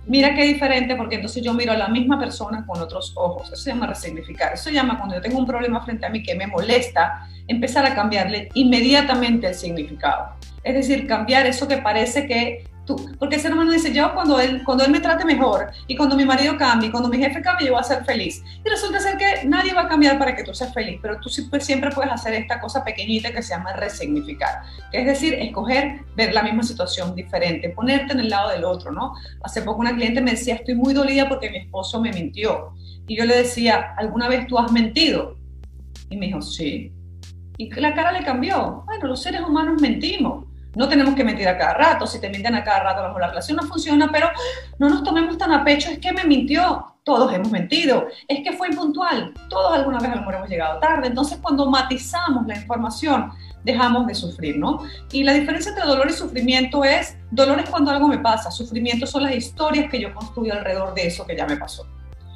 Mira 0.06 0.34
qué 0.34 0.44
diferente 0.44 0.96
porque 0.96 1.16
entonces 1.16 1.42
yo 1.44 1.54
miro 1.54 1.72
a 1.72 1.76
la 1.76 1.88
misma 1.88 2.18
persona 2.18 2.64
con 2.66 2.80
otros 2.80 3.12
ojos. 3.16 3.52
Eso 3.52 3.62
se 3.62 3.70
llama 3.70 3.86
resignificar. 3.86 4.52
Eso 4.54 4.64
se 4.64 4.72
llama 4.72 4.96
cuando 4.96 5.16
yo 5.16 5.20
tengo 5.20 5.38
un 5.38 5.46
problema 5.46 5.84
frente 5.84 6.06
a 6.06 6.08
mí 6.08 6.22
que 6.22 6.34
me 6.34 6.46
molesta, 6.46 7.28
empezar 7.46 7.84
a 7.84 7.94
cambiarle 7.94 8.48
inmediatamente 8.54 9.48
el 9.48 9.54
significado. 9.54 10.34
Es 10.64 10.74
decir, 10.74 11.06
cambiar 11.06 11.46
eso 11.46 11.66
que 11.68 11.78
parece 11.78 12.26
que 12.26 12.64
porque 13.18 13.36
ese 13.36 13.48
hermano 13.48 13.72
dice, 13.72 13.92
yo 13.92 14.14
cuando 14.14 14.40
él, 14.40 14.62
cuando 14.64 14.84
él 14.84 14.90
me 14.90 15.00
trate 15.00 15.24
mejor 15.24 15.70
y 15.86 15.96
cuando 15.96 16.16
mi 16.16 16.24
marido 16.24 16.56
cambie, 16.56 16.90
cuando 16.90 17.08
mi 17.08 17.18
jefe 17.18 17.42
cambie, 17.42 17.66
yo 17.66 17.72
voy 17.72 17.80
a 17.80 17.84
ser 17.84 18.04
feliz. 18.04 18.42
Y 18.64 18.68
resulta 18.68 19.00
ser 19.00 19.16
que 19.16 19.46
nadie 19.46 19.72
va 19.72 19.82
a 19.82 19.88
cambiar 19.88 20.18
para 20.18 20.34
que 20.34 20.44
tú 20.44 20.54
seas 20.54 20.72
feliz, 20.72 20.98
pero 21.02 21.18
tú 21.20 21.28
siempre 21.28 21.90
puedes 21.90 22.12
hacer 22.12 22.34
esta 22.34 22.60
cosa 22.60 22.84
pequeñita 22.84 23.32
que 23.32 23.42
se 23.42 23.54
llama 23.54 23.72
resignificar. 23.74 24.62
Es 24.92 25.06
decir, 25.06 25.34
escoger 25.34 26.00
ver 26.16 26.32
la 26.32 26.42
misma 26.42 26.62
situación 26.62 27.14
diferente, 27.14 27.70
ponerte 27.70 28.12
en 28.12 28.20
el 28.20 28.28
lado 28.28 28.50
del 28.50 28.64
otro, 28.64 28.92
¿no? 28.92 29.14
Hace 29.42 29.62
poco 29.62 29.80
una 29.80 29.94
cliente 29.94 30.20
me 30.20 30.32
decía, 30.32 30.54
estoy 30.54 30.74
muy 30.74 30.94
dolida 30.94 31.28
porque 31.28 31.50
mi 31.50 31.58
esposo 31.58 32.00
me 32.00 32.12
mintió. 32.12 32.74
Y 33.06 33.16
yo 33.16 33.24
le 33.24 33.36
decía, 33.36 33.94
¿alguna 33.96 34.28
vez 34.28 34.46
tú 34.46 34.58
has 34.58 34.70
mentido? 34.70 35.36
Y 36.10 36.16
me 36.16 36.26
dijo, 36.26 36.40
sí. 36.40 36.92
Y 37.58 37.70
la 37.70 37.94
cara 37.94 38.12
le 38.12 38.24
cambió. 38.24 38.82
Bueno, 38.86 39.06
los 39.08 39.22
seres 39.22 39.42
humanos 39.42 39.80
mentimos. 39.80 40.46
No 40.74 40.88
tenemos 40.88 41.14
que 41.14 41.24
mentir 41.24 41.48
a 41.48 41.58
cada 41.58 41.74
rato. 41.74 42.06
Si 42.06 42.20
te 42.20 42.28
mienten 42.28 42.54
a 42.54 42.64
cada 42.64 42.80
rato, 42.80 43.00
a 43.00 43.02
lo 43.02 43.08
mejor 43.08 43.22
la 43.22 43.28
relación 43.28 43.56
no 43.56 43.62
funciona, 43.64 44.08
pero 44.10 44.30
no 44.78 44.88
nos 44.88 45.02
tomemos 45.02 45.36
tan 45.36 45.52
a 45.52 45.64
pecho. 45.64 45.90
Es 45.90 45.98
que 45.98 46.12
me 46.12 46.24
mintió. 46.24 46.86
Todos 47.04 47.32
hemos 47.34 47.50
mentido. 47.50 48.06
Es 48.28 48.44
que 48.44 48.52
fue 48.52 48.68
impuntual. 48.68 49.34
Todos 49.48 49.74
alguna 49.74 49.98
vez 49.98 50.12
a 50.12 50.16
lo 50.16 50.30
hemos 50.30 50.48
llegado 50.48 50.78
tarde. 50.78 51.08
Entonces, 51.08 51.38
cuando 51.42 51.68
matizamos 51.68 52.46
la 52.46 52.56
información, 52.56 53.32
dejamos 53.64 54.06
de 54.06 54.14
sufrir, 54.14 54.56
¿no? 54.56 54.82
Y 55.10 55.24
la 55.24 55.32
diferencia 55.32 55.70
entre 55.70 55.84
dolor 55.84 56.08
y 56.08 56.12
sufrimiento 56.12 56.84
es, 56.84 57.16
dolor 57.30 57.58
es 57.58 57.68
cuando 57.68 57.90
algo 57.90 58.08
me 58.08 58.18
pasa, 58.18 58.50
sufrimiento 58.50 59.06
son 59.06 59.24
las 59.24 59.34
historias 59.34 59.90
que 59.90 60.00
yo 60.00 60.14
construyo 60.14 60.52
alrededor 60.52 60.94
de 60.94 61.06
eso 61.06 61.26
que 61.26 61.36
ya 61.36 61.46
me 61.46 61.56
pasó 61.56 61.86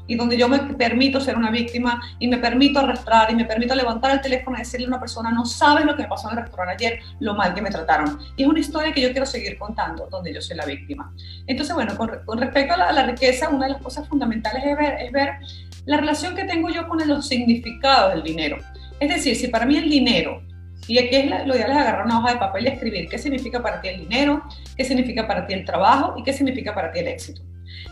y 0.07 0.15
donde 0.17 0.37
yo 0.37 0.49
me 0.49 0.59
permito 0.59 1.21
ser 1.21 1.37
una 1.37 1.51
víctima 1.51 2.01
y 2.19 2.29
me 2.29 2.39
permito 2.39 2.79
arrastrar 2.79 3.31
y 3.31 3.35
me 3.35 3.45
permito 3.45 3.75
levantar 3.75 4.13
el 4.13 4.21
teléfono 4.21 4.57
y 4.57 4.61
decirle 4.61 4.87
a 4.87 4.89
una 4.89 5.01
persona, 5.01 5.31
no 5.31 5.45
sabes 5.45 5.85
lo 5.85 5.97
que 5.97 6.03
me 6.03 6.09
pasó 6.09 6.31
en 6.31 6.39
el 6.39 6.45
restaurante 6.45 6.87
ayer, 6.87 7.01
lo 7.21 7.35
mal 7.35 7.55
que 7.55 7.63
me 7.63 7.71
trataron. 7.71 8.19
Y 8.37 8.43
es 8.43 8.49
una 8.49 8.61
historia 8.61 8.93
que 8.93 9.01
yo 9.01 9.11
quiero 9.11 9.27
seguir 9.27 9.59
contando, 9.59 10.09
donde 10.11 10.33
yo 10.33 10.41
soy 10.41 10.57
la 10.57 10.65
víctima. 10.65 11.13
Entonces, 11.47 11.75
bueno, 11.75 11.97
con, 11.97 12.39
respecto 12.39 12.75
a 12.75 12.93
la, 12.93 13.07
riqueza, 13.07 13.49
una 13.49 13.67
de 13.67 13.73
las 13.73 13.83
cosas 13.83 14.09
fundamentales 14.09 14.65
es 14.65 14.77
ver, 14.77 14.95
es 15.01 15.13
ver 15.13 15.37
la 15.85 15.99
relación 15.99 16.35
que 16.35 16.45
tengo 16.45 16.69
yo 16.71 16.89
con 16.89 17.07
los 17.07 17.27
significados 17.27 18.15
del 18.15 18.23
dinero. 18.23 18.59
Es 19.01 19.09
decir, 19.09 19.37
si 19.37 19.49
para 19.49 19.67
mí 19.67 19.77
el 19.77 19.89
dinero 19.89 20.43
y 20.89 20.99
aquí 20.99 21.17
es 21.17 21.47
lo 21.47 21.57
ideal 21.57 21.71
es 21.73 21.77
agarrar 21.77 22.07
una 22.07 22.21
hoja 22.21 22.33
de 22.35 22.39
papel 22.39 22.65
y 22.65 22.69
escribir 22.69 23.09
qué 23.09 23.19
significa 23.19 23.61
para 23.61 23.81
ti 23.81 23.89
el 23.89 24.01
dinero, 24.01 24.43
qué 24.77 24.85
significa 24.85 25.27
para 25.27 25.47
ti 25.47 25.55
el 25.55 25.65
trabajo 25.65 26.15
y 26.17 26.23
qué 26.23 26.33
significa 26.33 26.75
para 26.75 26.93
ti 26.93 27.01
el 27.01 27.09
éxito. 27.09 27.43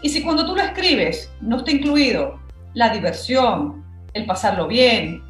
Y 0.03 0.09
si 0.09 0.23
cuando 0.23 0.47
tú 0.47 0.55
lo 0.55 0.63
escribes 0.63 1.31
no 1.41 1.59
está 1.59 1.71
incluido 1.71 2.41
la 2.75 2.91
diversión, 2.91 3.85
el 4.13 4.27
pasarlo 4.27 4.67
bien, 4.67 5.23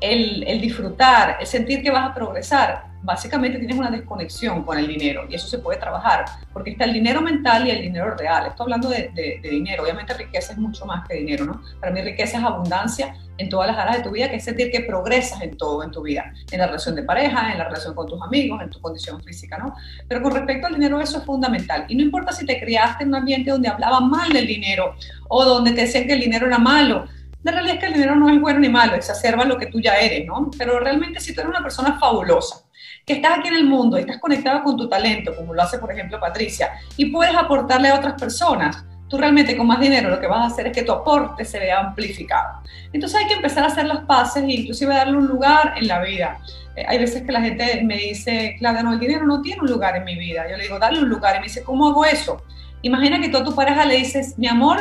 el, 0.00 0.44
el 0.46 0.60
disfrutar, 0.60 1.38
el 1.40 1.46
sentir 1.46 1.82
que 1.82 1.90
vas 1.90 2.10
a 2.10 2.14
progresar, 2.14 2.93
básicamente 3.04 3.58
tienes 3.58 3.76
una 3.76 3.90
desconexión 3.90 4.64
con 4.64 4.78
el 4.78 4.88
dinero 4.88 5.26
y 5.28 5.34
eso 5.34 5.46
se 5.46 5.58
puede 5.58 5.78
trabajar, 5.78 6.24
porque 6.52 6.70
está 6.70 6.84
el 6.84 6.94
dinero 6.94 7.20
mental 7.20 7.66
y 7.66 7.70
el 7.70 7.82
dinero 7.82 8.16
real. 8.16 8.46
Estoy 8.46 8.64
hablando 8.64 8.88
de, 8.88 9.40
dinero, 9.42 9.82
obviamente 9.82 10.14
riqueza 10.14 10.52
es 10.52 10.58
mucho 10.58 10.86
más 10.86 11.06
que 11.06 11.14
dinero, 11.14 11.44
¿no? 11.44 11.62
Para 11.80 11.92
mí 11.92 12.00
riqueza 12.00 12.38
es 12.38 12.44
abundancia 12.44 13.14
en 13.36 13.48
todas 13.48 13.68
las 13.68 13.76
áreas 13.76 13.98
de 13.98 14.02
tu 14.04 14.10
vida, 14.10 14.30
que 14.30 14.36
es 14.36 14.44
sentir 14.44 14.70
que 14.70 14.80
progresas 14.80 15.42
en 15.42 15.56
todo 15.56 15.82
en 15.82 15.90
tu 15.90 16.02
vida, 16.02 16.32
en 16.50 16.58
la 16.58 16.66
relación 16.66 16.94
de 16.94 17.02
pareja, 17.02 17.52
en 17.52 17.58
la 17.58 17.64
relación 17.64 17.94
con 17.94 18.06
tus 18.06 18.22
amigos, 18.22 18.62
en 18.62 18.70
tu 18.70 18.80
condición 18.80 19.22
física, 19.22 19.58
¿no? 19.58 19.74
Pero 20.08 20.22
con 20.22 20.32
respecto 20.32 20.66
al 20.66 20.74
dinero 20.74 20.98
eso 21.00 21.18
es 21.18 21.24
fundamental 21.24 21.84
y 21.88 21.96
no 21.96 22.02
importa 22.02 22.32
si 22.32 22.46
te 22.46 22.58
criaste 22.58 23.02
en 23.02 23.10
un 23.10 23.16
ambiente 23.16 23.50
donde 23.50 23.68
hablaban 23.68 24.08
mal 24.08 24.32
del 24.32 24.46
dinero 24.46 24.94
o 25.28 25.44
donde 25.44 25.72
te 25.72 25.82
decían 25.82 26.06
que 26.06 26.14
el 26.14 26.20
dinero 26.20 26.46
era 26.46 26.58
malo, 26.58 27.06
la 27.42 27.52
realidad 27.52 27.74
es 27.74 27.80
que 27.80 27.86
el 27.88 27.92
dinero 27.92 28.16
no 28.16 28.30
es 28.30 28.40
bueno 28.40 28.60
ni 28.60 28.70
malo, 28.70 28.94
exacerba 28.94 29.44
lo 29.44 29.58
que 29.58 29.66
tú 29.66 29.78
ya 29.78 29.96
eres, 29.96 30.26
¿no? 30.26 30.50
Pero 30.56 30.80
realmente 30.80 31.20
si 31.20 31.34
tú 31.34 31.42
eres 31.42 31.50
una 31.50 31.62
persona 31.62 31.98
fabulosa, 31.98 32.63
que 33.04 33.14
estás 33.14 33.38
aquí 33.38 33.48
en 33.48 33.56
el 33.56 33.64
mundo 33.64 33.98
y 33.98 34.00
estás 34.00 34.18
conectado 34.18 34.62
con 34.62 34.76
tu 34.76 34.88
talento, 34.88 35.34
como 35.36 35.54
lo 35.54 35.62
hace 35.62 35.78
por 35.78 35.92
ejemplo 35.92 36.18
Patricia, 36.18 36.70
y 36.96 37.06
puedes 37.06 37.34
aportarle 37.34 37.88
a 37.88 37.96
otras 37.96 38.20
personas, 38.20 38.84
tú 39.08 39.18
realmente 39.18 39.56
con 39.56 39.66
más 39.66 39.80
dinero 39.80 40.08
lo 40.08 40.20
que 40.20 40.26
vas 40.26 40.40
a 40.40 40.46
hacer 40.46 40.68
es 40.68 40.72
que 40.72 40.82
tu 40.82 40.92
aporte 40.92 41.44
se 41.44 41.58
vea 41.58 41.80
amplificado. 41.80 42.62
Entonces 42.92 43.20
hay 43.20 43.26
que 43.26 43.34
empezar 43.34 43.64
a 43.64 43.66
hacer 43.66 43.86
las 43.86 44.04
paces 44.04 44.42
e 44.42 44.52
inclusive 44.52 44.94
darle 44.94 45.16
un 45.16 45.26
lugar 45.26 45.74
en 45.76 45.86
la 45.88 46.00
vida. 46.02 46.38
Eh, 46.76 46.84
hay 46.86 46.98
veces 46.98 47.22
que 47.22 47.32
la 47.32 47.40
gente 47.40 47.82
me 47.84 47.96
dice, 47.96 48.56
Claudia, 48.58 48.82
no, 48.82 48.92
el 48.92 48.98
dinero 48.98 49.26
no 49.26 49.42
tiene 49.42 49.60
un 49.60 49.70
lugar 49.70 49.96
en 49.96 50.04
mi 50.04 50.18
vida. 50.18 50.48
Yo 50.50 50.56
le 50.56 50.64
digo, 50.64 50.78
dale 50.78 50.98
un 50.98 51.08
lugar. 51.08 51.36
Y 51.36 51.38
me 51.40 51.44
dice, 51.44 51.62
¿cómo 51.62 51.88
hago 51.88 52.04
eso? 52.04 52.42
Imagina 52.82 53.20
que 53.20 53.28
tú 53.28 53.38
a 53.38 53.44
tu 53.44 53.54
pareja 53.54 53.84
le 53.84 53.96
dices, 53.96 54.38
mi 54.38 54.48
amor, 54.48 54.78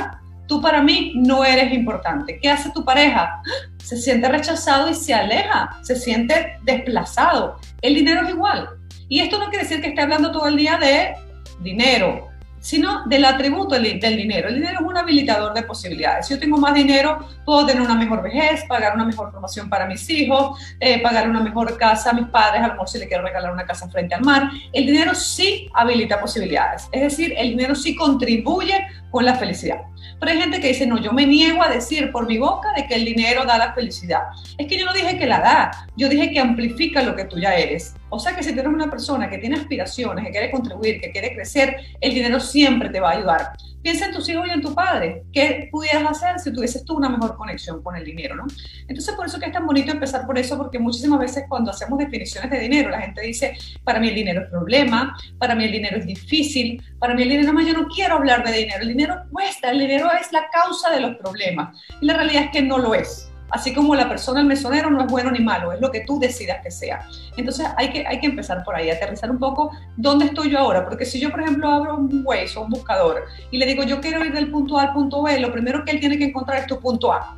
tú 0.53 0.61
para 0.61 0.83
mí 0.83 1.13
no 1.15 1.43
eres 1.43 1.73
importante. 1.73 2.37
¿Qué 2.39 2.47
hace 2.47 2.69
tu 2.69 2.85
pareja? 2.85 3.41
Se 3.83 3.97
siente 3.97 4.29
rechazado 4.29 4.87
y 4.87 4.93
se 4.93 5.11
aleja, 5.11 5.79
se 5.81 5.95
siente 5.95 6.59
desplazado. 6.61 7.59
El 7.81 7.95
dinero 7.95 8.21
es 8.21 8.29
igual. 8.29 8.69
Y 9.09 9.19
esto 9.19 9.39
no 9.39 9.49
quiere 9.49 9.63
decir 9.63 9.81
que 9.81 9.87
esté 9.87 10.01
hablando 10.01 10.31
todo 10.31 10.45
el 10.45 10.55
día 10.55 10.77
de 10.77 11.15
dinero, 11.61 12.29
sino 12.59 13.03
del 13.07 13.25
atributo 13.25 13.73
del, 13.73 13.99
dinero. 13.99 14.47
El 14.47 14.55
dinero 14.55 14.77
es 14.79 14.85
un 14.85 14.95
habilitador 14.95 15.55
de 15.55 15.63
posibilidades. 15.63 16.27
Si 16.27 16.35
yo 16.35 16.39
tengo 16.39 16.57
más 16.57 16.75
dinero, 16.75 17.27
puedo 17.45 17.65
tener 17.65 17.81
una 17.81 17.95
mejor 17.95 18.21
vejez, 18.21 18.63
pagar 18.69 18.93
una 18.93 19.05
mejor 19.05 19.31
formación 19.31 19.69
para 19.69 19.87
mis 19.87 20.07
hijos, 20.11 20.59
eh, 20.79 21.01
pagar 21.01 21.27
una 21.27 21.41
mejor 21.41 21.79
casa 21.79 22.11
a 22.11 22.13
mis 22.13 22.27
padres, 22.27 22.61
a 22.61 22.67
lo 22.67 22.73
mejor 22.73 22.89
si 22.89 22.99
le 22.99 23.07
quiero 23.07 23.23
regalar 23.23 23.51
una 23.51 23.65
casa 23.65 23.89
frente 23.89 24.13
al 24.13 24.21
mar. 24.21 24.51
El 24.71 24.85
dinero 24.85 25.15
sí 25.15 25.67
habilita 25.73 26.21
posibilidades. 26.21 26.87
Es 26.91 27.01
decir, 27.01 27.33
el 27.37 27.49
dinero 27.49 27.73
sí 27.73 27.95
contribuye 27.95 28.85
con 29.09 29.25
la 29.25 29.33
felicidad. 29.33 29.81
Pero 30.19 30.31
hay 30.31 30.39
gente 30.39 30.59
que 30.59 30.67
dice, 30.69 30.85
no, 30.85 31.01
yo 31.01 31.11
me 31.11 31.25
niego 31.25 31.63
a 31.63 31.69
decir 31.69 32.11
por 32.11 32.27
mi 32.27 32.37
boca 32.37 32.73
de 32.75 32.87
que 32.87 32.95
el 32.95 33.05
dinero 33.05 33.45
da 33.45 33.57
la 33.57 33.73
felicidad. 33.73 34.21
Es 34.57 34.67
que 34.67 34.77
yo 34.77 34.85
no 34.85 34.93
dije 34.93 35.17
que 35.17 35.25
la 35.25 35.39
da, 35.39 35.71
yo 35.95 36.09
dije 36.09 36.31
que 36.31 36.39
amplifica 36.39 37.01
lo 37.03 37.15
que 37.15 37.25
tú 37.25 37.39
ya 37.39 37.55
eres. 37.55 37.95
O 38.15 38.19
sea 38.19 38.35
que 38.35 38.43
si 38.43 38.53
tú 38.53 38.59
eres 38.59 38.71
una 38.71 38.91
persona 38.91 39.27
que 39.27 39.39
tiene 39.39 39.55
aspiraciones, 39.55 40.23
que 40.23 40.29
quiere 40.29 40.51
contribuir, 40.51 41.01
que 41.01 41.09
quiere 41.11 41.33
crecer, 41.33 41.77
el 41.99 42.13
dinero 42.13 42.39
siempre 42.39 42.89
te 42.89 42.99
va 42.99 43.09
a 43.09 43.17
ayudar. 43.17 43.53
Piensa 43.81 44.05
en 44.05 44.13
tus 44.13 44.29
hijos 44.29 44.45
y 44.47 44.51
en 44.51 44.61
tu 44.61 44.75
padre. 44.75 45.23
¿Qué 45.33 45.67
pudieras 45.71 46.05
hacer 46.05 46.39
si 46.39 46.53
tuvieses 46.53 46.85
tú 46.85 46.95
una 46.95 47.09
mejor 47.09 47.35
conexión 47.35 47.81
con 47.81 47.95
el 47.95 48.05
dinero? 48.05 48.35
¿no? 48.35 48.45
Entonces, 48.87 49.15
por 49.15 49.25
eso 49.25 49.39
que 49.39 49.47
es 49.47 49.51
tan 49.51 49.65
bonito 49.65 49.91
empezar 49.91 50.27
por 50.27 50.37
eso, 50.37 50.55
porque 50.59 50.77
muchísimas 50.77 51.19
veces 51.19 51.45
cuando 51.49 51.71
hacemos 51.71 51.97
definiciones 51.97 52.51
de 52.51 52.59
dinero, 52.59 52.91
la 52.91 53.01
gente 53.01 53.21
dice, 53.21 53.57
para 53.83 53.99
mí 53.99 54.09
el 54.09 54.15
dinero 54.15 54.43
es 54.43 54.49
problema, 54.51 55.17
para 55.39 55.55
mí 55.55 55.65
el 55.65 55.71
dinero 55.71 55.97
es 55.97 56.05
difícil, 56.05 56.83
para 56.99 57.15
mí 57.15 57.23
el 57.23 57.29
dinero, 57.29 57.51
más 57.51 57.65
yo 57.65 57.73
no 57.73 57.87
quiero 57.87 58.17
hablar 58.17 58.45
de 58.45 58.51
dinero, 58.51 58.83
el 58.83 58.89
dinero 58.89 59.23
cuesta, 59.31 59.71
el 59.71 59.79
dinero 59.79 60.11
es 60.21 60.31
la 60.31 60.47
causa 60.51 60.91
de 60.91 61.01
los 61.01 61.15
problemas. 61.15 61.75
Y 61.99 62.05
la 62.05 62.13
realidad 62.13 62.43
es 62.43 62.51
que 62.51 62.61
no 62.61 62.77
lo 62.77 62.93
es. 62.93 63.32
Así 63.53 63.71
como 63.71 63.93
la 63.93 64.09
persona, 64.09 64.39
el 64.39 64.47
mesonero, 64.47 64.89
no 64.89 65.01
es 65.01 65.07
bueno 65.11 65.29
ni 65.29 65.39
malo, 65.39 65.71
es 65.71 65.79
lo 65.79 65.91
que 65.91 65.99
tú 65.99 66.19
decidas 66.19 66.63
que 66.63 66.71
sea. 66.71 67.07
Entonces 67.37 67.67
hay 67.77 67.91
que, 67.91 68.03
hay 68.07 68.19
que 68.19 68.25
empezar 68.25 68.63
por 68.63 68.75
ahí, 68.75 68.89
aterrizar 68.89 69.29
un 69.29 69.37
poco 69.37 69.69
dónde 69.95 70.25
estoy 70.25 70.49
yo 70.49 70.57
ahora. 70.57 70.83
Porque 70.83 71.05
si 71.05 71.19
yo, 71.19 71.29
por 71.29 71.41
ejemplo, 71.41 71.69
abro 71.69 71.97
un 71.97 72.23
Waze 72.25 72.57
o 72.57 72.63
un 72.63 72.71
buscador 72.71 73.25
y 73.51 73.59
le 73.59 73.67
digo, 73.67 73.83
yo 73.83 74.01
quiero 74.01 74.25
ir 74.25 74.33
del 74.33 74.49
punto 74.49 74.79
A 74.79 74.85
al 74.85 74.93
punto 74.93 75.21
B, 75.21 75.39
lo 75.39 75.51
primero 75.51 75.85
que 75.85 75.91
él 75.91 75.99
tiene 75.99 76.17
que 76.17 76.23
encontrar 76.25 76.61
es 76.61 76.65
tu 76.65 76.79
punto 76.79 77.13
A. 77.13 77.37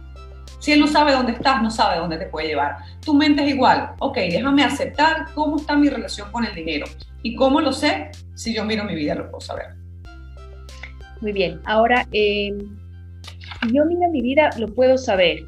Si 0.60 0.72
él 0.72 0.80
no 0.80 0.88
sabe 0.88 1.12
dónde 1.12 1.34
estás, 1.34 1.62
no 1.62 1.70
sabe 1.70 1.98
dónde 1.98 2.18
te 2.18 2.28
puede 2.28 2.48
llevar. 2.48 2.78
Tu 3.04 3.14
mente 3.14 3.44
es 3.44 3.54
igual. 3.54 3.92
Ok, 4.00 4.16
déjame 4.16 4.64
aceptar 4.64 5.26
cómo 5.36 5.58
está 5.58 5.76
mi 5.76 5.90
relación 5.90 6.32
con 6.32 6.46
el 6.46 6.56
dinero. 6.56 6.86
¿Y 7.24 7.36
cómo 7.36 7.60
lo 7.60 7.74
sé? 7.74 8.12
Si 8.36 8.56
yo 8.56 8.64
miro 8.64 8.86
mi 8.86 8.96
vida, 8.96 9.16
lo 9.16 9.30
puedo 9.30 9.42
saber. 9.42 9.76
Muy 11.20 11.34
bien. 11.34 11.60
Ahora, 11.66 12.08
eh, 12.14 12.54
yo 13.74 13.84
miro 13.84 14.10
mi 14.10 14.22
vida, 14.22 14.50
lo 14.58 14.74
puedo 14.74 14.98
saber 14.98 15.46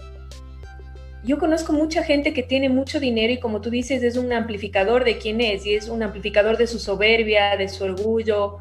yo 1.28 1.38
conozco 1.38 1.74
mucha 1.74 2.04
gente 2.04 2.34
que 2.34 2.42
tiene 2.42 2.70
mucho 2.70 3.02
dinero 3.02 3.34
y 3.34 3.40
como 3.40 3.60
tú 3.60 3.70
dices, 3.70 4.02
es 4.02 4.16
un 4.16 4.32
amplificador 4.32 5.04
de 5.04 5.18
quién 5.18 5.42
es 5.42 5.66
y 5.66 5.76
es 5.76 5.90
un 5.90 6.02
amplificador 6.02 6.58
de 6.58 6.68
su 6.68 6.80
soberbia, 6.80 7.58
de 7.58 7.68
su 7.68 7.84
orgullo. 7.84 8.60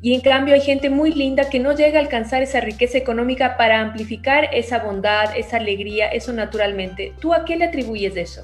Y 0.00 0.14
en 0.14 0.22
cambio 0.22 0.54
hay 0.54 0.62
gente 0.62 0.88
muy 0.88 1.12
linda 1.12 1.50
que 1.50 1.60
no 1.60 1.72
llega 1.72 1.98
a 1.98 2.02
alcanzar 2.02 2.42
esa 2.42 2.60
riqueza 2.60 2.96
económica 2.96 3.58
para 3.58 3.80
amplificar 3.80 4.48
esa 4.54 4.78
bondad, 4.78 5.36
esa 5.36 5.58
alegría, 5.58 6.08
eso 6.08 6.32
naturalmente. 6.32 7.12
¿Tú 7.20 7.34
a 7.34 7.44
qué 7.44 7.54
le 7.56 7.66
atribuyes 7.66 8.16
eso? 8.16 8.42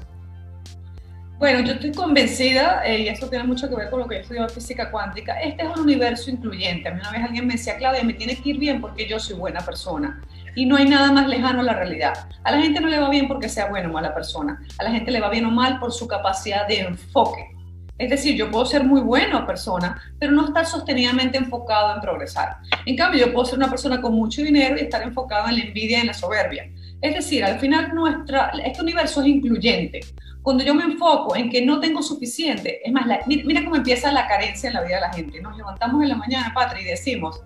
Bueno, 1.39 1.61
yo 1.61 1.73
estoy 1.73 1.91
convencida, 1.91 2.83
eh, 2.85 3.01
y 3.01 3.07
eso 3.07 3.27
tiene 3.27 3.43
mucho 3.43 3.67
que 3.67 3.75
ver 3.75 3.89
con 3.89 4.01
lo 4.01 4.07
que 4.07 4.15
yo 4.15 4.21
estudiado 4.21 4.49
física 4.49 4.91
cuántica, 4.91 5.41
este 5.41 5.63
es 5.63 5.69
un 5.75 5.79
universo 5.79 6.29
incluyente. 6.29 6.89
A 6.89 6.91
mí 6.93 6.99
una 6.99 7.11
vez 7.11 7.23
alguien 7.23 7.47
me 7.47 7.53
decía, 7.53 7.75
Claudia, 7.75 8.03
me 8.03 8.13
tiene 8.13 8.35
que 8.35 8.51
ir 8.51 8.59
bien 8.59 8.79
porque 8.79 9.07
yo 9.07 9.19
soy 9.19 9.35
buena 9.35 9.61
persona 9.61 10.21
y 10.55 10.65
no 10.65 10.75
hay 10.75 10.87
nada 10.87 11.11
más 11.11 11.27
lejano 11.27 11.61
a 11.61 11.63
la 11.63 11.73
realidad. 11.73 12.13
A 12.43 12.51
la 12.51 12.61
gente 12.61 12.79
no 12.79 12.87
le 12.87 12.99
va 12.99 13.09
bien 13.09 13.27
porque 13.27 13.49
sea 13.49 13.67
buena 13.67 13.89
o 13.89 13.93
mala 13.93 14.13
persona, 14.13 14.61
a 14.77 14.83
la 14.83 14.91
gente 14.91 15.11
le 15.11 15.19
va 15.19 15.29
bien 15.29 15.45
o 15.45 15.51
mal 15.51 15.79
por 15.79 15.91
su 15.91 16.07
capacidad 16.07 16.67
de 16.67 16.81
enfoque. 16.81 17.49
Es 17.97 18.09
decir, 18.09 18.35
yo 18.35 18.49
puedo 18.49 18.65
ser 18.65 18.83
muy 18.83 19.01
buena 19.01 19.45
persona, 19.45 20.01
pero 20.19 20.31
no 20.31 20.47
estar 20.47 20.65
sostenidamente 20.65 21.37
enfocado 21.37 21.93
en 21.93 22.01
progresar. 22.01 22.57
En 22.85 22.97
cambio, 22.97 23.25
yo 23.25 23.31
puedo 23.31 23.45
ser 23.45 23.59
una 23.59 23.69
persona 23.69 24.01
con 24.01 24.15
mucho 24.15 24.41
dinero 24.41 24.75
y 24.77 24.81
estar 24.81 25.03
enfocado 25.03 25.47
en 25.47 25.57
la 25.57 25.63
envidia 25.63 25.99
y 25.99 26.01
en 26.01 26.07
la 26.07 26.13
soberbia. 26.13 26.69
Es 27.01 27.13
decir, 27.13 27.43
al 27.43 27.59
final 27.59 27.93
nuestra, 27.93 28.51
este 28.65 28.81
universo 28.81 29.21
es 29.21 29.27
incluyente. 29.27 29.99
Cuando 30.41 30.63
yo 30.63 30.73
me 30.73 30.83
enfoco 30.83 31.35
en 31.35 31.49
que 31.49 31.63
no 31.63 31.79
tengo 31.79 32.01
suficiente, 32.01 32.81
es 32.83 32.91
más, 32.91 33.05
mira, 33.27 33.43
mira, 33.45 33.63
cómo 33.63 33.75
empieza 33.75 34.11
la 34.11 34.27
carencia 34.27 34.67
en 34.67 34.73
la 34.73 34.81
vida 34.81 34.95
de 34.95 35.01
la 35.01 35.13
gente. 35.13 35.39
Nos 35.39 35.55
levantamos 35.55 36.01
en 36.01 36.09
la 36.09 36.15
mañana, 36.15 36.51
Patria, 36.53 36.81
y 36.81 36.85
decimos, 36.85 37.41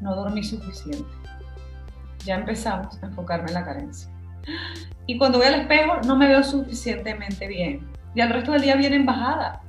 no 0.00 0.14
dormí 0.14 0.42
suficiente 0.42 1.19
ya 2.24 2.36
empezamos 2.36 3.02
a 3.02 3.06
enfocarme 3.06 3.48
en 3.48 3.54
la 3.54 3.64
carencia. 3.64 4.10
Y 5.06 5.18
cuando 5.18 5.38
voy 5.38 5.46
al 5.46 5.60
espejo 5.60 6.00
no 6.06 6.16
me 6.16 6.28
veo 6.28 6.42
suficientemente 6.42 7.46
bien. 7.48 7.88
Y 8.14 8.20
al 8.20 8.30
resto 8.30 8.52
del 8.52 8.62
día 8.62 8.76
viene 8.76 8.96
en 8.96 9.06
bajada. 9.06 9.62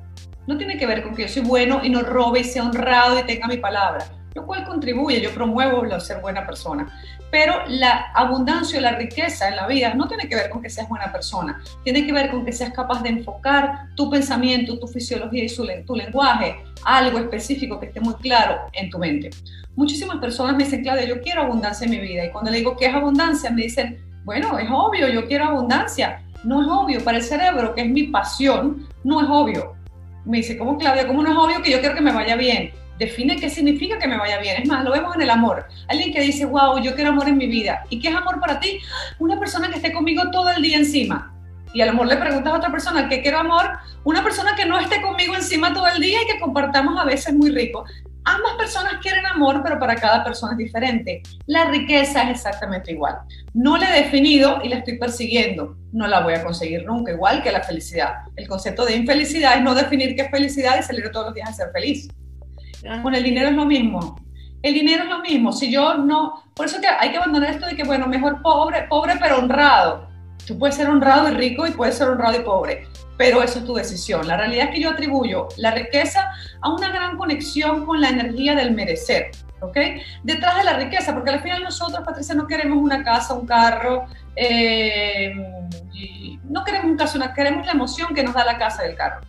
No 0.48 0.58
tiene 0.58 0.77
que 0.77 0.86
ver 0.86 1.03
con 1.03 1.15
que 1.15 1.24
yo 1.24 1.27
soy 1.27 1.43
bueno 1.43 1.81
y 1.84 1.89
no 1.89 2.01
robe 2.01 2.39
y 2.39 2.43
sea 2.43 2.63
honrado 2.63 3.20
y 3.20 3.24
tenga 3.24 3.48
mi 3.48 3.58
palabra, 3.58 4.05
lo 4.34 4.46
cual 4.46 4.65
contribuye, 4.65 5.22
yo 5.22 5.31
promuevo 5.31 5.84
el 5.84 6.01
ser 6.01 6.20
buena 6.20 6.46
persona. 6.46 6.88
Pero 7.31 7.63
la 7.67 8.11
abundancia 8.13 8.77
y 8.77 8.81
la 8.81 8.91
riqueza 8.91 9.47
en 9.47 9.55
la 9.55 9.65
vida 9.65 9.93
no 9.93 10.07
tiene 10.07 10.27
que 10.27 10.35
ver 10.35 10.50
con 10.50 10.61
que 10.61 10.69
seas 10.69 10.89
buena 10.89 11.11
persona, 11.11 11.61
tiene 11.83 12.05
que 12.05 12.11
ver 12.11 12.29
con 12.29 12.45
que 12.45 12.51
seas 12.51 12.73
capaz 12.73 13.01
de 13.01 13.09
enfocar 13.09 13.88
tu 13.95 14.09
pensamiento, 14.09 14.77
tu 14.77 14.88
fisiología 14.88 15.45
y 15.45 15.83
tu 15.85 15.95
lenguaje 15.95 16.63
a 16.83 16.97
algo 16.97 17.19
específico 17.19 17.79
que 17.79 17.88
esté 17.88 18.01
muy 18.01 18.15
claro 18.15 18.59
en 18.73 18.89
tu 18.89 19.00
mente 19.00 19.29
muchísimas 19.75 20.17
personas 20.17 20.55
me 20.55 20.63
dicen, 20.63 20.83
Claudia, 20.83 21.05
yo 21.05 21.21
quiero 21.21 21.41
abundancia 21.41 21.85
en 21.85 21.91
mi 21.91 22.00
vida. 22.00 22.25
Y 22.25 22.31
cuando 22.31 22.51
le 22.51 22.57
digo, 22.57 22.75
¿qué 22.75 22.88
es 22.88 22.93
abundancia? 22.93 23.50
Me 23.50 23.63
dicen, 23.63 24.00
bueno, 24.23 24.57
es 24.59 24.69
obvio, 24.71 25.07
yo 25.07 25.25
quiero 25.27 25.45
abundancia. 25.45 26.21
No 26.43 26.61
es 26.61 26.67
obvio. 26.67 27.03
Para 27.03 27.17
el 27.17 27.23
cerebro, 27.23 27.73
que 27.73 27.81
es 27.81 27.89
mi 27.89 28.03
pasión, 28.03 28.88
no 29.03 29.21
es 29.21 29.27
obvio. 29.29 29.73
Me 30.25 30.38
dice, 30.38 30.57
¿cómo 30.57 30.77
Claudia? 30.77 31.07
¿Cómo 31.07 31.23
no 31.23 31.31
es 31.31 31.38
obvio 31.38 31.61
que 31.63 31.71
yo 31.71 31.79
quiero 31.79 31.95
que 31.95 32.01
me 32.01 32.11
vaya 32.11 32.35
bien? 32.35 32.71
Define 33.01 33.36
qué 33.36 33.50
significa 33.50 33.98
que 33.98 34.08
me 34.08 34.15
vaya 34.15 34.38
bien. 34.38 34.62
Es 34.62 34.67
más, 34.67 34.86
lo 34.86 34.91
vemos 34.91 35.15
en 35.15 35.24
el 35.24 35.31
amor. 35.31 35.65
Alguien 35.88 36.13
que 36.13 36.22
dice, 36.22 36.46
wow, 36.46 36.79
yo 36.84 36.93
quiero 36.93 37.10
amor 37.10 37.27
en 37.27 37.36
mi 37.36 37.48
vida. 37.48 37.84
¿Y 37.89 37.98
qué 37.98 38.10
es 38.10 38.15
amor 38.15 38.39
para 38.39 38.60
ti? 38.60 38.77
Una 39.17 39.39
persona 39.39 39.70
que 39.70 39.77
esté 39.77 39.91
conmigo 39.91 40.29
todo 40.29 40.51
el 40.51 40.62
día 40.62 40.77
encima. 40.77 41.34
Y 41.74 41.81
a 41.81 41.88
lo 41.88 41.93
mejor 41.93 42.10
le 42.10 42.17
preguntas 42.17 42.53
a 42.53 42.58
otra 42.58 42.70
persona, 42.70 43.10
¿qué 43.10 43.24
quiero 43.24 43.39
amor? 43.39 43.72
Una 44.03 44.24
persona 44.24 44.55
que 44.55 44.67
no 44.67 44.79
esté 44.79 45.01
conmigo 45.01 45.34
encima 45.34 45.74
todo 45.74 45.88
el 45.88 46.00
día 46.00 46.20
y 46.22 46.31
que 46.31 46.39
compartamos 46.39 47.01
a 47.01 47.05
veces 47.05 47.34
muy 47.34 47.50
rico. 47.50 47.86
Ambas 48.24 48.53
personas 48.55 48.98
quieren 49.01 49.25
amor, 49.25 49.62
pero 49.63 49.79
para 49.79 49.96
cada 49.96 50.24
persona 50.24 50.51
es 50.51 50.60
diferente. 50.60 51.24
La 51.48 51.72
riqueza 51.72 52.22
es 52.25 52.38
exactamente 52.38 52.91
igual. 52.91 53.15
No 53.55 53.77
la 53.77 53.98
he 53.98 54.03
definido 54.03 54.62
y 54.63 54.70
la 54.70 54.75
estoy 54.75 55.00
persiguiendo. 55.00 55.75
No 55.91 56.05
la 56.05 56.20
voy 56.20 56.36
a 56.36 56.43
conseguir 56.43 56.86
nunca, 56.86 57.13
igual 57.13 57.41
que 57.41 57.51
la 57.51 57.63
felicidad. 57.63 58.13
El 58.36 58.48
concepto 58.48 58.86
de 58.86 58.96
infelicidad 58.96 59.58
es 59.58 59.63
no 59.63 59.74
definir 59.74 60.15
qué 60.15 60.22
es 60.22 60.29
felicidad 60.29 60.77
y 60.79 60.84
salir 60.84 61.10
todos 61.12 61.25
los 61.25 61.34
días 61.34 61.50
a 61.50 61.53
ser 61.53 61.72
feliz. 61.74 62.08
Con 63.01 63.15
el 63.15 63.23
dinero 63.23 63.50
es 63.50 63.55
lo 63.55 63.65
mismo. 63.65 64.19
El 64.61 64.73
dinero 64.73 65.03
es 65.03 65.09
lo 65.09 65.19
mismo. 65.21 65.51
Si 65.51 65.71
yo 65.71 65.95
no, 65.97 66.43
por 66.55 66.65
eso 66.65 66.79
que 66.79 66.88
hay 66.88 67.11
que 67.11 67.17
abandonar 67.17 67.51
esto 67.51 67.65
de 67.65 67.75
que, 67.75 67.83
bueno, 67.83 68.07
mejor 68.07 68.41
pobre, 68.41 68.83
pobre 68.83 69.15
pero 69.19 69.39
honrado. 69.39 70.07
Tú 70.45 70.57
puedes 70.57 70.75
ser 70.75 70.89
honrado 70.89 71.29
y 71.29 71.33
rico 71.33 71.67
y 71.67 71.71
puedes 71.71 71.97
ser 71.97 72.09
honrado 72.09 72.39
y 72.39 72.43
pobre 72.43 72.88
pero 73.21 73.43
eso 73.43 73.59
es 73.59 73.65
tu 73.65 73.75
decisión. 73.75 74.27
La 74.27 74.35
realidad 74.35 74.69
es 74.69 74.71
que 74.73 74.81
yo 74.81 74.89
atribuyo 74.89 75.47
la 75.57 75.69
riqueza 75.69 76.31
a 76.59 76.73
una 76.73 76.89
gran 76.89 77.17
conexión 77.17 77.85
con 77.85 78.01
la 78.01 78.09
energía 78.09 78.55
del 78.55 78.71
merecer. 78.71 79.29
¿ok? 79.59 79.77
Detrás 80.23 80.57
de 80.57 80.63
la 80.63 80.73
riqueza, 80.73 81.13
porque 81.13 81.29
al 81.29 81.39
final 81.41 81.61
nosotros, 81.61 82.01
Patricia, 82.03 82.33
no 82.33 82.47
queremos 82.47 82.79
una 82.79 83.03
casa, 83.03 83.35
un 83.35 83.45
carro, 83.45 84.07
eh, 84.35 85.35
no 86.45 86.63
queremos 86.63 86.89
un 86.89 86.97
caso, 86.97 87.19
queremos 87.35 87.63
la 87.63 87.73
emoción 87.73 88.15
que 88.15 88.23
nos 88.23 88.33
da 88.33 88.43
la 88.43 88.57
casa 88.57 88.81
del 88.81 88.95
carro. 88.95 89.21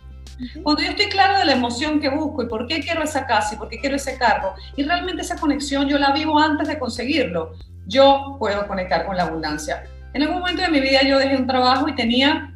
Cuando 0.63 0.81
yo 0.81 0.89
estoy 0.89 1.07
claro 1.07 1.37
de 1.39 1.45
la 1.45 1.53
emoción 1.53 1.99
que 1.99 2.09
busco 2.09 2.43
y 2.43 2.47
por 2.47 2.67
qué 2.67 2.79
quiero 2.79 3.03
esa 3.03 3.25
casa 3.25 3.55
y 3.55 3.57
por 3.57 3.69
qué 3.69 3.79
quiero 3.79 3.95
ese 3.95 4.17
carro, 4.17 4.53
y 4.75 4.83
realmente 4.83 5.21
esa 5.21 5.37
conexión 5.37 5.87
yo 5.87 5.97
la 5.97 6.11
vivo 6.11 6.39
antes 6.39 6.67
de 6.67 6.79
conseguirlo, 6.79 7.53
yo 7.85 8.37
puedo 8.39 8.67
conectar 8.67 9.05
con 9.05 9.17
la 9.17 9.23
abundancia. 9.23 9.83
En 10.13 10.21
algún 10.21 10.39
momento 10.39 10.61
de 10.61 10.69
mi 10.69 10.79
vida 10.79 11.01
yo 11.03 11.17
dejé 11.17 11.35
un 11.35 11.47
trabajo 11.47 11.87
y 11.89 11.95
tenía 11.95 12.53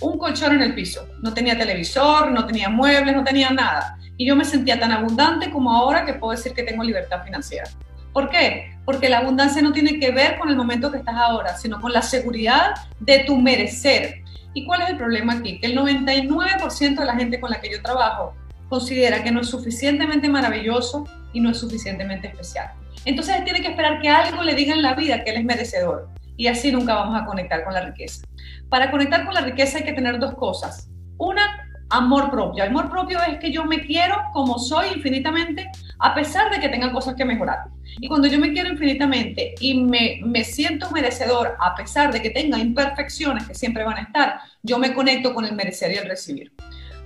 un 0.00 0.18
colchón 0.18 0.54
en 0.54 0.62
el 0.62 0.74
piso. 0.74 1.06
No 1.22 1.34
tenía 1.34 1.56
televisor, 1.56 2.30
no 2.30 2.46
tenía 2.46 2.68
muebles, 2.68 3.16
no 3.16 3.24
tenía 3.24 3.50
nada. 3.50 3.98
Y 4.16 4.26
yo 4.26 4.36
me 4.36 4.44
sentía 4.44 4.78
tan 4.78 4.92
abundante 4.92 5.50
como 5.50 5.72
ahora 5.72 6.04
que 6.04 6.14
puedo 6.14 6.32
decir 6.32 6.52
que 6.52 6.62
tengo 6.62 6.82
libertad 6.84 7.22
financiera. 7.24 7.68
¿Por 8.12 8.30
qué? 8.30 8.76
Porque 8.84 9.08
la 9.08 9.18
abundancia 9.18 9.62
no 9.62 9.72
tiene 9.72 9.98
que 9.98 10.10
ver 10.10 10.38
con 10.38 10.48
el 10.48 10.56
momento 10.56 10.90
que 10.90 10.98
estás 10.98 11.14
ahora, 11.14 11.56
sino 11.56 11.80
con 11.80 11.92
la 11.92 12.02
seguridad 12.02 12.74
de 13.00 13.20
tu 13.20 13.36
merecer. 13.36 14.22
¿Y 14.54 14.64
cuál 14.64 14.82
es 14.82 14.90
el 14.90 14.96
problema 14.96 15.34
aquí? 15.34 15.60
Que 15.60 15.66
el 15.66 15.76
99% 15.76 16.98
de 16.98 17.04
la 17.04 17.14
gente 17.16 17.40
con 17.40 17.50
la 17.50 17.60
que 17.60 17.70
yo 17.70 17.82
trabajo 17.82 18.34
considera 18.68 19.22
que 19.22 19.30
no 19.30 19.40
es 19.40 19.48
suficientemente 19.48 20.28
maravilloso 20.28 21.06
y 21.32 21.40
no 21.40 21.50
es 21.50 21.58
suficientemente 21.58 22.28
especial. 22.28 22.72
Entonces 23.04 23.44
tiene 23.44 23.60
que 23.60 23.68
esperar 23.68 24.00
que 24.00 24.08
algo 24.08 24.42
le 24.42 24.54
diga 24.54 24.74
en 24.74 24.82
la 24.82 24.94
vida 24.94 25.22
que 25.24 25.30
él 25.30 25.38
es 25.38 25.44
merecedor 25.44 26.08
y 26.36 26.46
así 26.46 26.70
nunca 26.72 26.94
vamos 26.94 27.20
a 27.20 27.24
conectar 27.24 27.64
con 27.64 27.74
la 27.74 27.80
riqueza. 27.80 28.26
Para 28.68 28.90
conectar 28.90 29.24
con 29.24 29.34
la 29.34 29.40
riqueza 29.40 29.78
hay 29.78 29.84
que 29.84 29.92
tener 29.92 30.18
dos 30.18 30.34
cosas. 30.34 30.88
Una, 31.18 31.67
amor 31.90 32.30
propio. 32.30 32.64
Amor 32.64 32.90
propio 32.90 33.18
es 33.22 33.38
que 33.38 33.50
yo 33.50 33.64
me 33.64 33.84
quiero 33.84 34.16
como 34.32 34.58
soy 34.58 34.88
infinitamente, 34.94 35.70
a 35.98 36.14
pesar 36.14 36.50
de 36.50 36.60
que 36.60 36.68
tenga 36.68 36.92
cosas 36.92 37.14
que 37.14 37.24
mejorar. 37.24 37.66
Y 38.00 38.08
cuando 38.08 38.28
yo 38.28 38.38
me 38.38 38.52
quiero 38.52 38.70
infinitamente 38.70 39.54
y 39.60 39.82
me, 39.82 40.20
me 40.24 40.44
siento 40.44 40.90
merecedor, 40.90 41.56
a 41.58 41.74
pesar 41.74 42.12
de 42.12 42.22
que 42.22 42.30
tenga 42.30 42.58
imperfecciones 42.58 43.46
que 43.46 43.54
siempre 43.54 43.84
van 43.84 43.96
a 43.96 44.02
estar, 44.02 44.40
yo 44.62 44.78
me 44.78 44.94
conecto 44.94 45.34
con 45.34 45.44
el 45.44 45.54
merecer 45.54 45.92
y 45.92 45.96
el 45.96 46.08
recibir. 46.08 46.52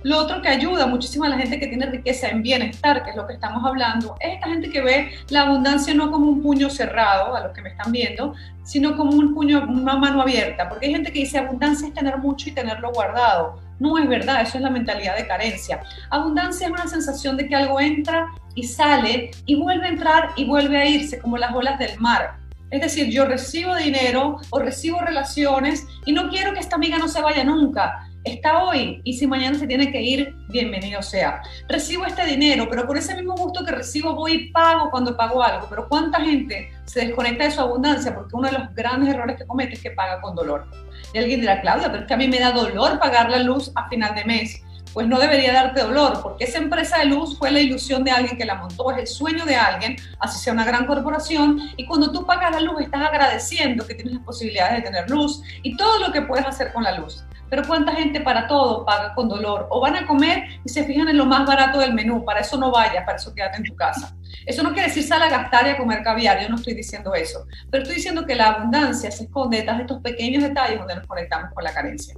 Lo 0.03 0.19
otro 0.19 0.41
que 0.41 0.49
ayuda 0.49 0.85
muchísimo 0.85 1.23
a 1.23 1.29
la 1.29 1.37
gente 1.37 1.57
que 1.59 1.67
tiene 1.67 1.85
riqueza 1.85 2.27
en 2.27 2.43
bienestar, 2.43 3.05
que 3.05 3.11
es 3.11 3.15
lo 3.15 3.25
que 3.25 3.33
estamos 3.33 3.63
hablando, 3.63 4.15
es 4.19 4.33
esta 4.33 4.49
gente 4.49 4.69
que 4.69 4.81
ve 4.81 5.11
la 5.29 5.43
abundancia 5.43 5.93
no 5.93 6.11
como 6.11 6.27
un 6.27 6.41
puño 6.41 6.69
cerrado, 6.69 7.33
a 7.33 7.39
los 7.39 7.53
que 7.53 7.61
me 7.61 7.69
están 7.69 7.89
viendo, 7.93 8.33
sino 8.63 8.97
como 8.97 9.11
un 9.11 9.33
puño, 9.33 9.65
una 9.65 9.95
mano 9.95 10.21
abierta. 10.21 10.67
Porque 10.67 10.87
hay 10.87 10.91
gente 10.91 11.13
que 11.13 11.19
dice 11.19 11.37
abundancia 11.37 11.87
es 11.87 11.93
tener 11.93 12.17
mucho 12.17 12.49
y 12.49 12.51
tenerlo 12.51 12.91
guardado. 12.91 13.61
No 13.83 13.97
es 13.97 14.07
verdad, 14.07 14.43
eso 14.43 14.55
es 14.55 14.63
la 14.63 14.69
mentalidad 14.69 15.17
de 15.17 15.27
carencia. 15.27 15.81
Abundancia 16.09 16.67
es 16.67 16.71
una 16.71 16.87
sensación 16.87 17.35
de 17.35 17.49
que 17.49 17.55
algo 17.55 17.81
entra 17.81 18.29
y 18.55 18.63
sale 18.63 19.31
y 19.45 19.55
vuelve 19.55 19.87
a 19.87 19.89
entrar 19.89 20.29
y 20.37 20.45
vuelve 20.45 20.77
a 20.77 20.85
irse, 20.85 21.19
como 21.19 21.37
las 21.37 21.53
olas 21.53 21.77
del 21.77 21.99
mar. 21.99 22.37
Es 22.71 22.79
decir, 22.79 23.09
yo 23.09 23.25
recibo 23.25 23.75
dinero 23.75 24.37
o 24.51 24.59
recibo 24.59 25.01
relaciones 25.01 25.85
y 26.05 26.13
no 26.13 26.29
quiero 26.29 26.53
que 26.53 26.61
esta 26.61 26.77
amiga 26.77 26.97
no 26.97 27.09
se 27.09 27.21
vaya 27.21 27.43
nunca 27.43 28.07
está 28.23 28.63
hoy 28.63 29.01
y 29.03 29.13
si 29.13 29.27
mañana 29.27 29.57
se 29.57 29.67
tiene 29.67 29.91
que 29.91 30.01
ir, 30.01 30.35
bienvenido 30.49 31.01
sea. 31.01 31.41
Recibo 31.67 32.05
este 32.05 32.25
dinero, 32.25 32.67
pero 32.69 32.87
por 32.87 32.97
ese 32.97 33.15
mismo 33.15 33.35
gusto 33.35 33.65
que 33.65 33.71
recibo 33.71 34.15
voy 34.15 34.33
y 34.33 34.51
pago 34.51 34.89
cuando 34.91 35.15
pago 35.17 35.43
algo. 35.43 35.67
Pero 35.69 35.87
¿cuánta 35.89 36.21
gente 36.21 36.71
se 36.85 37.05
desconecta 37.05 37.45
de 37.45 37.51
su 37.51 37.61
abundancia? 37.61 38.13
Porque 38.15 38.35
uno 38.35 38.49
de 38.49 38.57
los 38.57 38.73
grandes 38.75 39.13
errores 39.13 39.37
que 39.37 39.45
comete 39.45 39.73
es 39.73 39.81
que 39.81 39.91
paga 39.91 40.21
con 40.21 40.35
dolor. 40.35 40.67
Y 41.13 41.17
alguien 41.17 41.41
dirá, 41.41 41.61
Claudia, 41.61 41.91
pero 41.91 42.03
es 42.03 42.07
que 42.07 42.13
a 42.13 42.17
mí 42.17 42.27
me 42.27 42.39
da 42.39 42.51
dolor 42.51 42.99
pagar 42.99 43.29
la 43.29 43.39
luz 43.39 43.71
a 43.75 43.87
final 43.89 44.15
de 44.15 44.25
mes. 44.25 44.61
Pues 44.93 45.07
no 45.07 45.19
debería 45.19 45.51
darte 45.53 45.81
dolor, 45.81 46.21
porque 46.21 46.43
esa 46.43 46.59
empresa 46.59 46.99
de 46.99 47.05
luz 47.05 47.35
fue 47.39 47.49
la 47.49 47.59
ilusión 47.59 48.03
de 48.03 48.11
alguien 48.11 48.37
que 48.37 48.45
la 48.45 48.53
montó, 48.53 48.91
es 48.91 48.99
el 48.99 49.07
sueño 49.07 49.43
de 49.43 49.55
alguien, 49.55 49.95
así 50.19 50.37
sea 50.37 50.53
una 50.53 50.65
gran 50.65 50.85
corporación, 50.85 51.59
y 51.77 51.87
cuando 51.87 52.11
tú 52.11 52.27
pagas 52.27 52.51
la 52.51 52.59
luz 52.59 52.79
estás 52.79 53.01
agradeciendo 53.01 53.87
que 53.87 53.95
tienes 53.95 54.13
las 54.13 54.23
posibilidades 54.23 54.75
de 54.75 54.81
tener 54.83 55.09
luz 55.09 55.41
y 55.63 55.75
todo 55.77 55.97
lo 55.97 56.13
que 56.13 56.21
puedes 56.21 56.45
hacer 56.45 56.71
con 56.73 56.83
la 56.83 56.99
luz. 56.99 57.23
Pero 57.53 57.67
¿cuánta 57.67 57.93
gente 57.93 58.19
para 58.19 58.47
todo 58.47 58.83
paga 58.83 59.13
con 59.13 59.29
dolor? 59.29 59.67
O 59.69 59.79
van 59.79 59.95
a 59.95 60.07
comer 60.07 60.45
y 60.65 60.69
se 60.69 60.85
fijan 60.85 61.07
en 61.07 61.17
lo 61.17 61.27
más 61.27 61.45
barato 61.45 61.77
del 61.77 61.93
menú, 61.93 62.25
para 62.25 62.39
eso 62.39 62.57
no 62.57 62.71
vayas, 62.71 63.05
para 63.05 63.17
eso 63.17 63.31
quédate 63.31 63.57
en 63.57 63.63
tu 63.63 63.75
casa. 63.75 64.17
Eso 64.47 64.63
no 64.63 64.73
quiere 64.73 64.87
decir 64.87 65.03
sal 65.03 65.21
a 65.21 65.29
gastar 65.29 65.67
y 65.67 65.69
a 65.69 65.77
comer 65.77 66.01
caviar, 66.01 66.41
yo 66.41 66.49
no 66.49 66.55
estoy 66.55 66.73
diciendo 66.73 67.13
eso. 67.13 67.45
Pero 67.69 67.83
estoy 67.83 67.97
diciendo 67.97 68.25
que 68.25 68.33
la 68.33 68.53
abundancia 68.53 69.11
se 69.11 69.25
esconde 69.25 69.57
detrás 69.57 69.77
de 69.77 69.83
estos 69.83 70.01
pequeños 70.01 70.41
detalles 70.41 70.79
donde 70.79 70.95
nos 70.95 71.05
conectamos 71.05 71.53
con 71.53 71.63
la 71.63 71.71
carencia. 71.71 72.15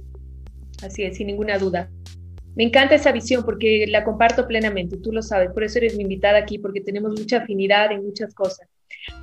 Así 0.82 1.02
es, 1.02 1.18
sin 1.18 1.26
ninguna 1.26 1.58
duda. 1.58 1.90
Me 2.54 2.64
encanta 2.64 2.94
esa 2.94 3.12
visión 3.12 3.44
porque 3.44 3.84
la 3.88 4.04
comparto 4.04 4.46
plenamente, 4.46 4.96
tú 4.96 5.12
lo 5.12 5.20
sabes, 5.20 5.50
por 5.50 5.64
eso 5.64 5.76
eres 5.76 5.98
mi 5.98 6.04
invitada 6.04 6.38
aquí, 6.38 6.58
porque 6.58 6.80
tenemos 6.80 7.12
mucha 7.12 7.40
afinidad 7.40 7.92
en 7.92 8.06
muchas 8.06 8.32
cosas. 8.32 8.66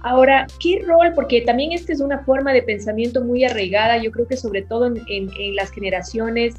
Ahora, 0.02 0.48
¿qué 0.60 0.84
rol? 0.86 1.14
Porque 1.16 1.42
también 1.42 1.72
esta 1.72 1.94
es 1.94 2.02
una 2.02 2.20
forma 2.20 2.54
de 2.54 2.62
pensamiento 2.62 3.24
muy 3.24 3.44
arraigada, 3.44 3.98
yo 3.98 4.12
creo 4.12 4.28
que 4.28 4.38
sobre 4.38 4.62
todo 4.62 4.88
en, 4.88 5.56
las 5.56 5.72
generaciones 5.72 6.56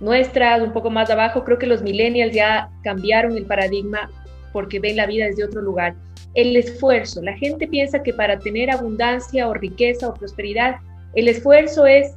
nuestras, 0.00 0.62
un 0.62 0.72
poco 0.72 0.90
más 0.90 1.10
abajo, 1.10 1.44
creo 1.44 1.58
que 1.58 1.66
los 1.66 1.82
millennials 1.82 2.34
ya 2.34 2.68
cambiaron 2.82 3.36
el 3.36 3.46
paradigma 3.46 4.10
porque 4.52 4.78
ven 4.78 4.96
la 4.96 5.06
vida 5.06 5.26
desde 5.26 5.44
otro 5.44 5.60
lugar. 5.60 5.94
El 6.34 6.56
esfuerzo, 6.56 7.22
la 7.22 7.36
gente 7.36 7.66
piensa 7.66 8.02
que 8.02 8.12
para 8.12 8.38
tener 8.38 8.70
abundancia 8.70 9.48
o 9.48 9.54
riqueza 9.54 10.08
o 10.08 10.14
prosperidad, 10.14 10.76
el 11.14 11.28
esfuerzo 11.28 11.86
es 11.86 12.14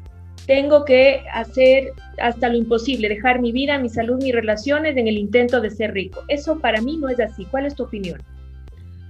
tengo 0.47 0.85
que 0.85 1.23
hacer 1.33 1.91
hasta 2.19 2.49
lo 2.49 2.57
imposible, 2.57 3.09
dejar 3.09 3.41
mi 3.41 3.51
vida, 3.51 3.77
mi 3.77 3.89
salud, 3.89 4.21
mis 4.21 4.33
relaciones 4.33 4.95
en 4.97 5.07
el 5.07 5.17
intento 5.17 5.61
de 5.61 5.69
ser 5.69 5.93
rico. 5.93 6.23
Eso 6.29 6.59
para 6.59 6.81
mí 6.81 6.97
no 6.97 7.09
es 7.09 7.19
así. 7.19 7.45
¿Cuál 7.45 7.65
es 7.65 7.75
tu 7.75 7.83
opinión? 7.83 8.19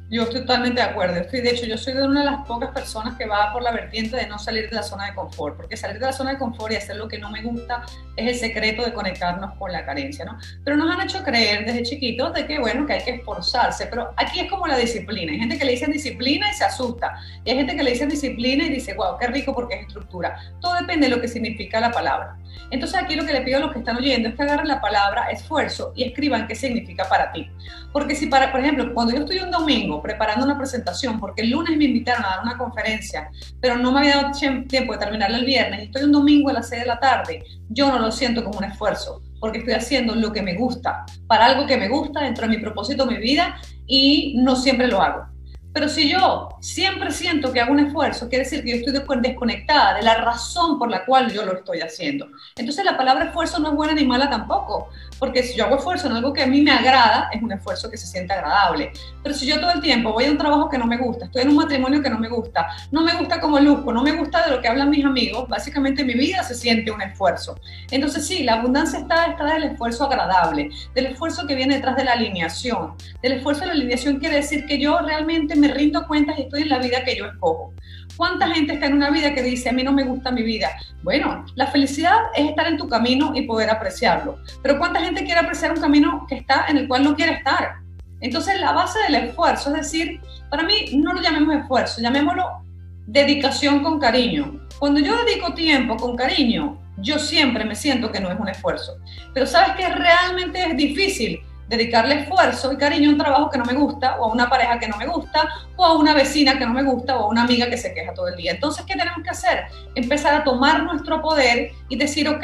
Yo 0.10 0.24
estoy 0.24 0.39
totalmente 0.41 0.80
de 0.80 0.88
acuerdo. 0.88 1.17
Estoy, 1.20 1.41
de 1.41 1.50
hecho, 1.50 1.65
yo 1.65 1.78
soy 1.78 1.93
de 1.93 2.04
una 2.04 2.22
de 2.22 2.28
las 2.28 2.48
pocas 2.48 2.72
personas 2.72 3.17
que 3.17 3.26
va 3.26 3.52
por 3.52 3.62
la 3.62 3.72
vertiente 3.72 4.15
de 4.15 4.26
no 4.26 4.39
salir 4.39 4.70
de 4.70 4.76
la 4.78 4.84
zona 4.84 5.08
de 5.08 5.13
confort, 5.13 5.58
porque 5.58 5.76
salir 5.76 6.00
de 6.00 6.06
la 6.06 6.13
zona 6.13 6.32
de 6.32 6.38
confort 6.38 6.72
y 6.72 6.78
hacer 6.78 6.96
lo 6.96 7.10
que 7.10 7.20
no 7.20 7.30
me 7.30 7.43
gusta 7.43 7.84
es 8.15 8.28
el 8.30 8.36
secreto 8.36 8.86
de 8.86 8.93
conectarnos 8.93 9.58
con 9.58 9.70
la 9.70 9.86
carencia, 9.86 10.24
¿no? 10.24 10.38
Pero 10.63 10.78
nos 10.78 10.96
han 10.96 11.02
hecho 11.02 11.22
creer 11.24 11.65
desde 11.65 11.84
chiquitos 11.84 12.34
de 12.34 12.48
que, 12.48 12.58
bueno, 12.58 12.86
que 12.86 12.93
hay 12.93 13.04
que 13.04 13.12
esforzarse, 13.15 13.88
pero 13.88 14.13
aquí 14.15 14.39
es 14.39 14.50
como 14.50 14.65
la 14.65 14.78
disciplina. 14.78 15.34
Hay 15.34 15.39
gente 15.39 15.58
que 15.58 15.65
le 15.65 15.74
dicen 15.74 15.91
disciplina 15.91 16.52
y 16.52 16.54
se 16.54 16.63
asusta, 16.63 17.20
y 17.43 17.52
hay 17.52 17.58
gente 17.58 17.76
que 17.76 17.84
le 17.84 17.91
dicen 17.91 18.08
disciplina 18.08 18.63
y 18.63 18.70
dice, 18.70 18.93
wow, 18.93 19.17
qué 19.20 19.28
rico 19.28 19.54
porque 19.54 19.76
es 19.76 19.88
estructura. 19.88 20.39
Todo 20.62 20.76
depende 20.76 21.10
de 21.10 21.15
lo 21.15 21.22
que 21.22 21.28
significa 21.28 21.82
la 21.82 21.91
palabra. 21.91 22.38
Entonces 22.72 23.00
aquí 23.02 23.15
lo 23.15 23.26
que 23.26 23.34
le 23.34 23.41
pido 23.41 23.58
a 23.58 23.62
los 23.62 23.74
que 23.74 23.80
están 23.80 23.98
oyendo 23.98 24.30
es 24.30 24.36
que 24.36 24.43
agarren 24.43 24.67
la 24.67 24.82
palabra 24.82 25.30
esfuerzo 25.30 25.93
y 25.96 26.04
escriban 26.04 26.48
qué 26.48 26.56
significa 26.56 27.08
para 27.08 27.32
ti. 27.32 27.50
Porque 27.91 28.15
si 28.15 28.28
para, 28.28 28.52
por 28.52 28.62
ejemplo, 28.62 28.93
cuando 28.93 29.13
yo 29.13 29.20
estoy 29.20 29.39
un 29.39 29.52
domingo 29.52 30.02
preparando 30.02 30.46
una 30.46 30.58
presentación, 30.58 31.20
porque 31.20 31.41
el 31.41 31.52
lunes 31.52 31.78
me 31.78 31.86
invitaron 31.86 32.26
a 32.26 32.30
dar 32.30 32.43
una 32.43 32.58
conferencia, 32.58 33.30
pero 33.62 33.78
no 33.78 33.91
me 33.91 34.00
había 34.00 34.22
dado 34.22 34.32
tiempo 34.67 34.93
de 34.93 35.00
terminarla 35.00 35.38
el 35.38 35.46
viernes, 35.46 35.80
y 35.80 35.84
estoy 35.86 36.04
un 36.04 36.12
domingo 36.12 36.50
a 36.50 36.54
las 36.54 36.70
6 36.70 36.82
de 36.82 36.88
la 36.88 37.00
tarde, 37.00 37.43
yo 37.70 37.88
no 37.88 38.00
lo 38.00 38.12
siento 38.12 38.43
como 38.43 38.60
un 38.60 38.65
esfuerzo, 38.65 39.22
porque 39.39 39.60
estoy 39.60 39.74
haciendo 39.74 40.15
lo 40.15 40.32
que 40.32 40.41
me 40.41 40.56
gusta, 40.56 41.06
para 41.28 41.46
algo 41.46 41.65
que 41.65 41.78
me 41.78 41.88
gusta 41.88 42.22
dentro 42.22 42.48
de 42.48 42.56
mi 42.56 42.62
propósito, 42.62 43.06
mi 43.06 43.17
vida, 43.17 43.58
y 43.86 44.36
no 44.38 44.56
siempre 44.56 44.88
lo 44.88 45.02
hago. 45.02 45.37
Pero 45.73 45.89
si 45.89 46.10
yo 46.10 46.49
siempre 46.60 47.12
siento 47.12 47.51
que 47.51 47.62
hago 47.62 47.71
un 47.71 47.80
esfuerzo, 47.80 48.30
quiere 48.30 48.45
decir 48.45 48.63
que 48.63 48.71
yo 48.71 48.77
estoy 48.77 49.21
desconectada 49.21 49.95
de 49.95 50.01
la 50.01 50.15
razón 50.15 50.80
por 50.80 50.89
la 50.89 51.06
cual 51.06 51.32
yo 51.32 51.45
lo 51.45 51.53
estoy 51.53 51.82
haciendo. 51.82 52.27
Entonces 52.56 52.84
la 52.84 52.97
palabra 52.97 53.25
esfuerzo 53.25 53.60
no 53.60 53.69
es 53.69 53.75
buena 53.75 53.93
ni 53.93 54.06
mala 54.06 54.30
tampoco, 54.30 54.89
porque 55.19 55.43
si 55.43 55.58
yo 55.58 55.65
hago 55.65 55.77
esfuerzo 55.77 56.08
en 56.08 56.13
algo 56.13 56.34
que 56.34 56.43
a 56.43 56.47
mí 56.47 56.62
me 56.62 56.71
agrada, 56.71 57.30
es 57.32 57.41
un 57.41 57.51
esfuerzo 57.51 57.89
que 57.89 57.97
se 57.97 58.08
siente 58.08 58.34
agradable. 58.34 58.91
Pero 59.23 59.36
si 59.36 59.45
yo 59.45 59.60
todo 59.60 59.71
el 59.71 59.82
tiempo 59.82 60.13
voy 60.13 60.25
a 60.25 60.32
un 60.32 60.38
trabajo 60.38 60.69
que 60.69 60.77
no 60.77 60.86
me 60.86 60.97
gusta, 60.97 61.25
estoy 61.25 61.43
en 61.43 61.49
un 61.49 61.56
matrimonio 61.56 62.01
que 62.01 62.10
no 62.10 62.19
me 62.19 62.30
gusta, 62.30 62.67
no 62.91 63.01
me 63.01 63.13
gusta 63.15 63.39
como 63.39 63.60
luzco, 63.60 63.91
no 63.91 64.03
me 64.03 64.13
gusta 64.13 64.45
de 64.45 64.56
lo 64.56 64.62
que 64.62 64.67
hablan 64.67 64.89
mis 64.89 65.06
amigos, 65.06 65.47
básicamente 65.47 66.03
mi 66.03 66.13
vida 66.13 66.43
se 66.43 66.56
siente 66.56 66.91
un 66.91 67.01
esfuerzo. 67.01 67.60
Entonces 67.91 68.25
sí, 68.25 68.43
la 68.43 68.53
abundancia 68.53 68.99
está, 68.99 69.25
está 69.25 69.45
del 69.53 69.63
esfuerzo 69.63 70.06
agradable, 70.06 70.69
del 70.93 71.08
esfuerzo 71.08 71.45
que 71.47 71.56
viene 71.56 71.75
detrás 71.75 71.95
de 71.95 72.03
la 72.03 72.13
alineación. 72.13 72.93
Del 73.21 73.34
esfuerzo 73.34 73.62
de 73.62 73.67
la 73.67 73.73
alineación 73.73 74.19
quiere 74.19 74.38
decir 74.38 74.65
que 74.65 74.80
yo 74.80 74.99
realmente 74.99 75.56
me 75.56 75.67
rindo 75.69 76.08
cuentas 76.08 76.38
y 76.38 76.43
estoy 76.43 76.63
en 76.63 76.69
la 76.69 76.80
vida 76.80 77.03
que 77.03 77.15
yo 77.15 77.25
escojo. 77.25 77.73
¿Cuánta 78.15 78.48
gente 78.48 78.74
está 78.74 78.88
en 78.88 78.93
una 78.93 79.10
vida 79.10 79.34
que 79.34 79.43
dice, 79.43 79.70
a 79.70 79.74
mí 79.74 79.84
no 79.84 79.91
me 79.91 80.04
gusta 80.04 80.32
mi 80.32 80.43
vida? 80.43 80.70
Bueno, 81.04 81.46
la 81.56 81.67
felicidad 81.67 82.17
es 82.36 82.50
estar 82.50 82.67
en 82.67 82.78
tu 82.78 82.88
camino 82.88 83.34
y 83.36 83.43
poder 83.43 83.70
apreciarlo. 83.70 84.39
Pero 84.63 84.80
¿cuánta 84.80 85.02
gente 85.02 85.24
quiere 85.24 85.39
apreciar 85.39 85.72
un 85.72 85.82
camino 85.82 86.26
que 86.28 86.36
está 86.36 86.65
en 86.67 86.78
el 86.78 86.88
cual 86.88 87.04
no 87.04 87.15
quiere 87.15 87.34
estar? 87.34 87.76
Entonces, 88.22 88.60
la 88.60 88.72
base 88.72 89.00
del 89.04 89.15
esfuerzo, 89.15 89.70
es 89.70 89.82
decir, 89.82 90.20
para 90.50 90.63
mí 90.63 90.91
no 90.96 91.13
lo 91.13 91.22
llamemos 91.22 91.56
esfuerzo, 91.56 92.02
llamémoslo 92.02 92.63
dedicación 93.06 93.84
con 93.84 94.00
cariño. 94.00 94.60
Cuando 94.80 95.00
yo 95.00 95.15
dedico 95.24 95.54
tiempo 95.54 95.96
con 95.98 96.15
cariño, 96.15 96.80
yo 96.98 97.20
siempre 97.20 97.63
me 97.63 97.76
siento 97.76 98.12
que 98.12 98.20
no 98.20 98.32
es 98.32 98.39
un 98.39 98.50
esfuerzo. 98.50 98.98
Pero 99.34 99.46
sabes 99.46 99.76
que 99.76 99.88
realmente 99.88 100.63
es 100.63 100.76
difícil 100.76 101.41
dedicarle 101.67 102.21
esfuerzo 102.21 102.71
y 102.71 102.77
cariño 102.77 103.10
a 103.10 103.13
un 103.13 103.17
trabajo 103.17 103.49
que 103.49 103.58
no 103.58 103.65
me 103.65 103.73
gusta, 103.73 104.17
o 104.19 104.25
a 104.25 104.34
una 104.34 104.49
pareja 104.49 104.80
que 104.80 104.88
no 104.88 104.97
me 104.97 105.08
gusta, 105.08 105.49
o 105.75 105.86
a 105.86 105.97
una 105.97 106.13
vecina 106.13 106.58
que 106.58 106.65
no 106.65 106.73
me 106.73 106.84
gusta, 106.84 107.17
o 107.17 107.23
a 107.23 107.27
una 107.27 107.43
amiga 107.43 107.69
que 107.69 107.77
se 107.77 107.93
queja 107.93 108.13
todo 108.13 108.27
el 108.27 108.36
día. 108.36 108.51
Entonces, 108.51 108.86
¿qué 108.86 108.95
tenemos 108.95 109.21
que 109.23 109.30
hacer? 109.30 109.65
Empezar 109.95 110.34
a 110.36 110.43
tomar 110.43 110.84
nuestro 110.84 111.21
poder 111.21 111.71
y 111.89 111.95
decir, 111.97 112.27
ok, 112.30 112.43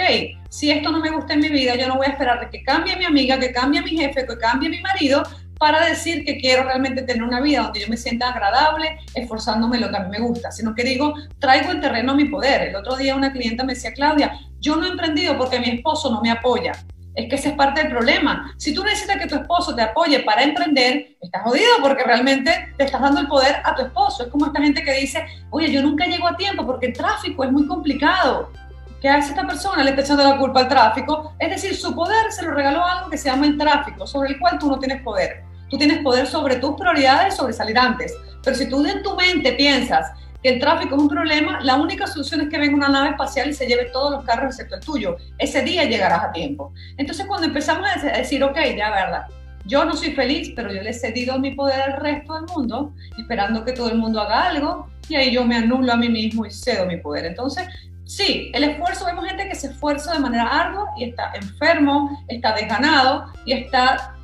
si 0.50 0.72
esto 0.72 0.92
no 0.92 1.00
me 1.00 1.12
gusta 1.12 1.34
en 1.34 1.40
mi 1.40 1.50
vida, 1.50 1.76
yo 1.76 1.88
no 1.88 1.96
voy 1.96 2.08
a 2.08 2.10
esperar 2.10 2.50
que 2.50 2.64
cambie 2.64 2.96
mi 2.98 3.06
amiga, 3.06 3.40
que 3.40 3.52
cambie 3.52 3.82
mi 3.82 3.92
jefe, 3.92 4.26
que 4.26 4.38
cambie 4.38 4.70
mi 4.70 4.82
marido, 4.82 5.24
para 5.64 5.86
decir 5.86 6.26
que 6.26 6.38
quiero 6.38 6.64
realmente 6.64 7.04
tener 7.04 7.24
una 7.24 7.40
vida 7.40 7.62
donde 7.62 7.80
yo 7.80 7.88
me 7.88 7.96
sienta 7.96 8.30
agradable, 8.30 8.98
esforzándome 9.16 9.80
lo 9.80 9.90
que 9.90 9.96
a 9.96 10.02
mí 10.02 10.10
me 10.10 10.20
gusta, 10.20 10.52
sino 10.52 10.76
que 10.76 10.84
digo, 10.84 11.14
traigo 11.40 11.72
el 11.72 11.80
terreno 11.80 12.12
a 12.12 12.16
mi 12.16 12.26
poder. 12.26 12.64
El 12.64 12.76
otro 12.76 12.98
día 12.98 13.16
una 13.16 13.32
clienta 13.32 13.64
me 13.64 13.74
decía, 13.74 13.94
Claudia, 13.94 14.38
yo 14.60 14.76
no 14.76 14.86
he 14.86 14.90
emprendido 14.90 15.38
porque 15.38 15.62
mi 15.62 15.70
esposo 15.70 16.12
no 16.12 16.20
me 16.22 16.32
apoya. 16.32 16.74
Es 17.16 17.30
que 17.30 17.36
ese 17.36 17.50
es 17.50 17.56
parte 17.56 17.82
del 17.82 17.92
problema. 17.92 18.54
Si 18.58 18.74
tú 18.74 18.84
necesitas 18.84 19.18
que 19.18 19.28
tu 19.28 19.36
esposo 19.36 19.76
te 19.76 19.84
apoye 19.84 20.20
para 20.20 20.44
emprender, 20.44 21.16
estás 21.22 21.44
jodido 21.44 21.70
porque 21.82 22.04
realmente 22.04 22.74
te 22.76 22.86
estás 22.86 23.02
dando 23.02 23.22
el 23.22 23.28
poder 23.28 23.58
a 23.64 23.76
tu 23.76 23.84
esposo. 23.84 24.24
Es 24.24 24.30
como 24.30 24.48
esta 24.48 24.62
gente 24.62 24.84
que 24.84 24.94
dice, 24.94 25.26
oye, 25.52 25.72
yo 25.72 25.82
nunca 25.82 26.06
llego 26.06 26.28
a 26.28 26.36
tiempo 26.36 26.66
porque 26.66 26.88
el 26.88 26.94
tráfico 26.94 27.44
es 27.44 27.52
muy 27.52 27.68
complicado. 27.68 28.52
¿Qué 29.00 29.10
hace 29.10 29.30
esta 29.30 29.46
persona? 29.46 29.84
Le 29.84 29.92
está 29.92 30.02
echando 30.02 30.24
la 30.24 30.38
culpa 30.38 30.62
al 30.62 30.68
tráfico. 30.68 31.36
Es 31.38 31.50
decir, 31.50 31.76
su 31.76 31.94
poder 31.94 32.32
se 32.32 32.44
lo 32.44 32.52
regaló 32.52 32.84
algo 32.84 33.10
que 33.10 33.18
se 33.18 33.30
llama 33.30 33.46
el 33.46 33.58
tráfico, 33.58 34.08
sobre 34.08 34.30
el 34.30 34.40
cual 34.40 34.58
tú 34.58 34.70
no 34.70 34.80
tienes 34.80 35.02
poder. 35.04 35.44
Tú 35.70 35.78
tienes 35.78 36.00
poder 36.00 36.26
sobre 36.26 36.56
tus 36.56 36.76
prioridades, 36.76 37.36
sobre 37.36 37.54
salir 37.54 37.78
antes. 37.78 38.14
Pero 38.44 38.56
si 38.56 38.68
tú 38.70 38.86
en 38.86 39.04
tu 39.04 39.16
mente 39.16 39.54
piensas 39.54 40.12
que 40.44 40.50
el 40.50 40.60
tráfico 40.60 40.96
es 40.96 41.02
un 41.02 41.08
problema, 41.08 41.62
la 41.62 41.78
única 41.78 42.06
solución 42.06 42.42
es 42.42 42.50
que 42.50 42.58
venga 42.58 42.76
una 42.76 42.90
nave 42.90 43.10
espacial 43.12 43.50
y 43.50 43.54
se 43.54 43.66
lleve 43.66 43.86
todos 43.86 44.12
los 44.12 44.26
carros 44.26 44.52
excepto 44.52 44.76
el 44.76 44.82
tuyo. 44.82 45.16
Ese 45.38 45.62
día 45.62 45.86
llegarás 45.86 46.26
a 46.26 46.32
tiempo. 46.34 46.74
Entonces 46.98 47.26
cuando 47.26 47.48
empezamos 47.48 47.88
a 47.90 48.18
decir, 48.18 48.44
ok, 48.44 48.58
ya 48.78 48.92
verdad, 48.92 49.28
yo 49.66 49.86
no 49.86 49.96
soy 49.96 50.12
feliz, 50.12 50.52
pero 50.56 50.74
yo 50.74 50.82
le 50.82 50.90
he 50.90 50.94
cedido 50.94 51.40
mi 51.40 51.52
poder 51.52 51.82
al 51.82 51.94
resto 51.94 52.34
del 52.34 52.46
mundo, 52.46 52.94
esperando 53.18 53.64
que 53.64 53.72
todo 53.72 53.90
el 53.90 53.98
mundo 53.98 54.20
haga 54.20 54.48
algo, 54.48 54.90
y 55.08 55.16
ahí 55.16 55.32
yo 55.32 55.46
me 55.46 55.56
anulo 55.56 55.94
a 55.94 55.96
mí 55.96 56.10
mismo 56.10 56.46
y 56.46 56.52
cedo 56.52 56.86
mi 56.86 56.98
poder. 56.98 57.26
Entonces, 57.26 57.68
sí, 58.04 58.52
el 58.54 58.66
esfuerzo, 58.66 59.06
vemos 59.06 59.26
gente 59.26 59.48
que 59.48 59.56
se 59.56 59.68
esfuerza 59.68 60.14
de 60.14 60.20
manera 60.20 60.48
ardua 60.48 60.90
y 60.98 61.06
está 61.06 61.32
enfermo, 61.36 62.26
está 62.28 62.54
desganado 62.54 63.32
y 63.46 63.54
está 63.54 64.16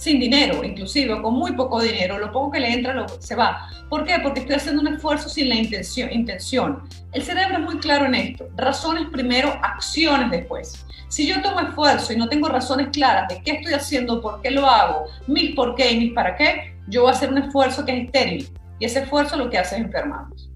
sin 0.00 0.18
dinero, 0.18 0.64
inclusive, 0.64 1.20
con 1.20 1.34
muy 1.34 1.52
poco 1.52 1.82
dinero, 1.82 2.18
lo 2.18 2.32
poco 2.32 2.52
que 2.52 2.60
le 2.60 2.72
entra 2.72 2.94
lo, 2.94 3.06
se 3.06 3.34
va. 3.34 3.68
¿Por 3.90 4.02
qué? 4.04 4.14
Porque 4.22 4.40
estoy 4.40 4.56
haciendo 4.56 4.80
un 4.80 4.88
esfuerzo 4.88 5.28
sin 5.28 5.50
la 5.50 5.56
intención, 5.56 6.10
intención. 6.10 6.88
El 7.12 7.22
cerebro 7.22 7.58
es 7.58 7.64
muy 7.64 7.78
claro 7.80 8.06
en 8.06 8.14
esto. 8.14 8.48
Razones 8.56 9.08
primero, 9.12 9.50
acciones 9.62 10.30
después. 10.30 10.86
Si 11.08 11.26
yo 11.26 11.42
tomo 11.42 11.60
esfuerzo 11.60 12.14
y 12.14 12.16
no 12.16 12.30
tengo 12.30 12.48
razones 12.48 12.88
claras 12.90 13.28
de 13.28 13.42
qué 13.42 13.56
estoy 13.56 13.74
haciendo, 13.74 14.22
por 14.22 14.40
qué 14.40 14.50
lo 14.50 14.66
hago, 14.66 15.04
mis 15.26 15.54
por 15.54 15.74
qué 15.74 15.92
y 15.92 15.98
mis 15.98 16.12
para 16.14 16.34
qué, 16.34 16.76
yo 16.88 17.02
voy 17.02 17.10
a 17.10 17.14
hacer 17.14 17.28
un 17.28 17.36
esfuerzo 17.36 17.84
que 17.84 17.92
es 17.92 18.04
estéril. 18.06 18.48
Y 18.78 18.86
ese 18.86 19.00
esfuerzo 19.00 19.36
lo 19.36 19.50
que 19.50 19.58
hace 19.58 19.76
es 19.76 19.82
enfermarnos. 19.82 20.50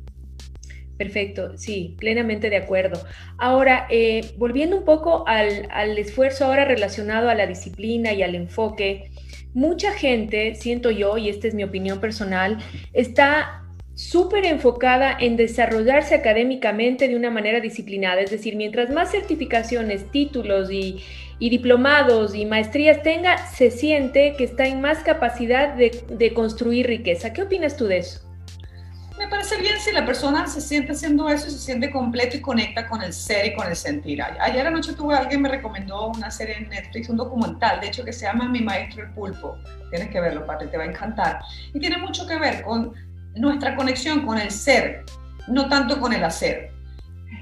Perfecto, 0.97 1.59
sí, 1.59 1.97
plenamente 1.99 2.49
de 2.49 2.57
acuerdo. 2.57 3.05
Ahora, 3.37 3.87
eh, 3.91 4.33
volviendo 4.39 4.79
un 4.79 4.85
poco 4.85 5.29
al, 5.29 5.69
al 5.71 5.99
esfuerzo 5.99 6.47
ahora 6.47 6.65
relacionado 6.65 7.29
a 7.29 7.35
la 7.35 7.47
disciplina 7.47 8.15
y 8.15 8.23
al 8.23 8.35
enfoque, 8.35 9.11
mucha 9.55 9.93
gente, 9.93 10.55
siento 10.57 10.91
yo, 10.91 11.17
y 11.17 11.29
esta 11.29 11.49
es 11.49 11.55
mi 11.55 11.65
opinión 11.65 12.01
personal, 12.01 12.59
está 12.93 13.63
súper 13.95 14.45
enfocada 14.45 15.17
en 15.19 15.37
desarrollarse 15.37 16.17
académicamente 16.17 17.09
de 17.09 17.17
una 17.17 17.31
manera 17.31 17.61
disciplinada. 17.61 18.21
Es 18.21 18.31
decir, 18.31 18.57
mientras 18.57 18.91
más 18.91 19.13
certificaciones, 19.13 20.11
títulos 20.11 20.71
y, 20.71 21.03
diplomados 21.39 22.35
y 22.35 22.47
maestrías 22.47 23.03
tenga, 23.03 23.47
se 23.47 23.71
siente 23.71 24.35
que 24.37 24.45
está 24.45 24.67
en 24.67 24.81
más 24.81 25.05
capacidad 25.05 25.75
de 25.75 26.33
construir 26.35 26.87
riqueza. 26.87 27.33
¿Qué 27.33 27.43
opinas 27.43 27.77
tú 27.77 27.87
de 27.87 27.99
eso? 27.99 28.24
Parece 29.35 29.61
bien 29.61 29.81
si 29.81 29.91
la 29.91 30.07
persona 30.07 30.47
se 30.47 30.61
siente 30.61 30.93
haciendo 30.93 31.29
eso, 31.29 31.51
se 31.51 31.59
siente 31.59 31.91
completo 31.91 32.37
y 32.37 32.41
conecta 32.41 32.87
con 32.87 33.03
el 33.03 33.13
ser 33.13 33.47
y 33.47 33.55
con 33.57 33.67
el 33.67 33.75
sentir. 33.75 34.23
Ayer 34.23 34.65
anoche 34.65 34.93
tuve 34.93 35.17
alguien 35.17 35.43
me 35.43 35.49
recomendó 35.49 36.07
una 36.07 36.31
serie 36.31 36.59
en 36.59 36.69
Netflix, 36.69 37.09
un 37.09 37.17
documental, 37.17 37.81
de 37.81 37.89
hecho 37.89 38.05
que 38.05 38.13
se 38.13 38.27
llama 38.27 38.49
Mi 38.49 38.61
Maestro 38.61 39.03
el 39.03 39.11
Pulpo. 39.11 39.59
Tienes 39.91 40.11
que 40.11 40.21
verlo, 40.21 40.47
Pati, 40.47 40.69
te 40.69 40.77
va 40.77 40.85
a 40.85 40.87
encantar. 40.87 41.41
Y 41.75 41.81
tiene 41.81 41.99
mucho 41.99 42.29
que 42.29 42.39
ver 42.39 42.63
con 42.63 42.95
nuestra 43.35 43.75
conexión 43.75 44.25
con 44.25 44.39
el 44.39 44.53
ser, 44.53 45.05
no 45.49 45.69
tanto 45.69 45.99
con 45.99 46.13
el 46.13 46.23
hacer. 46.23 46.71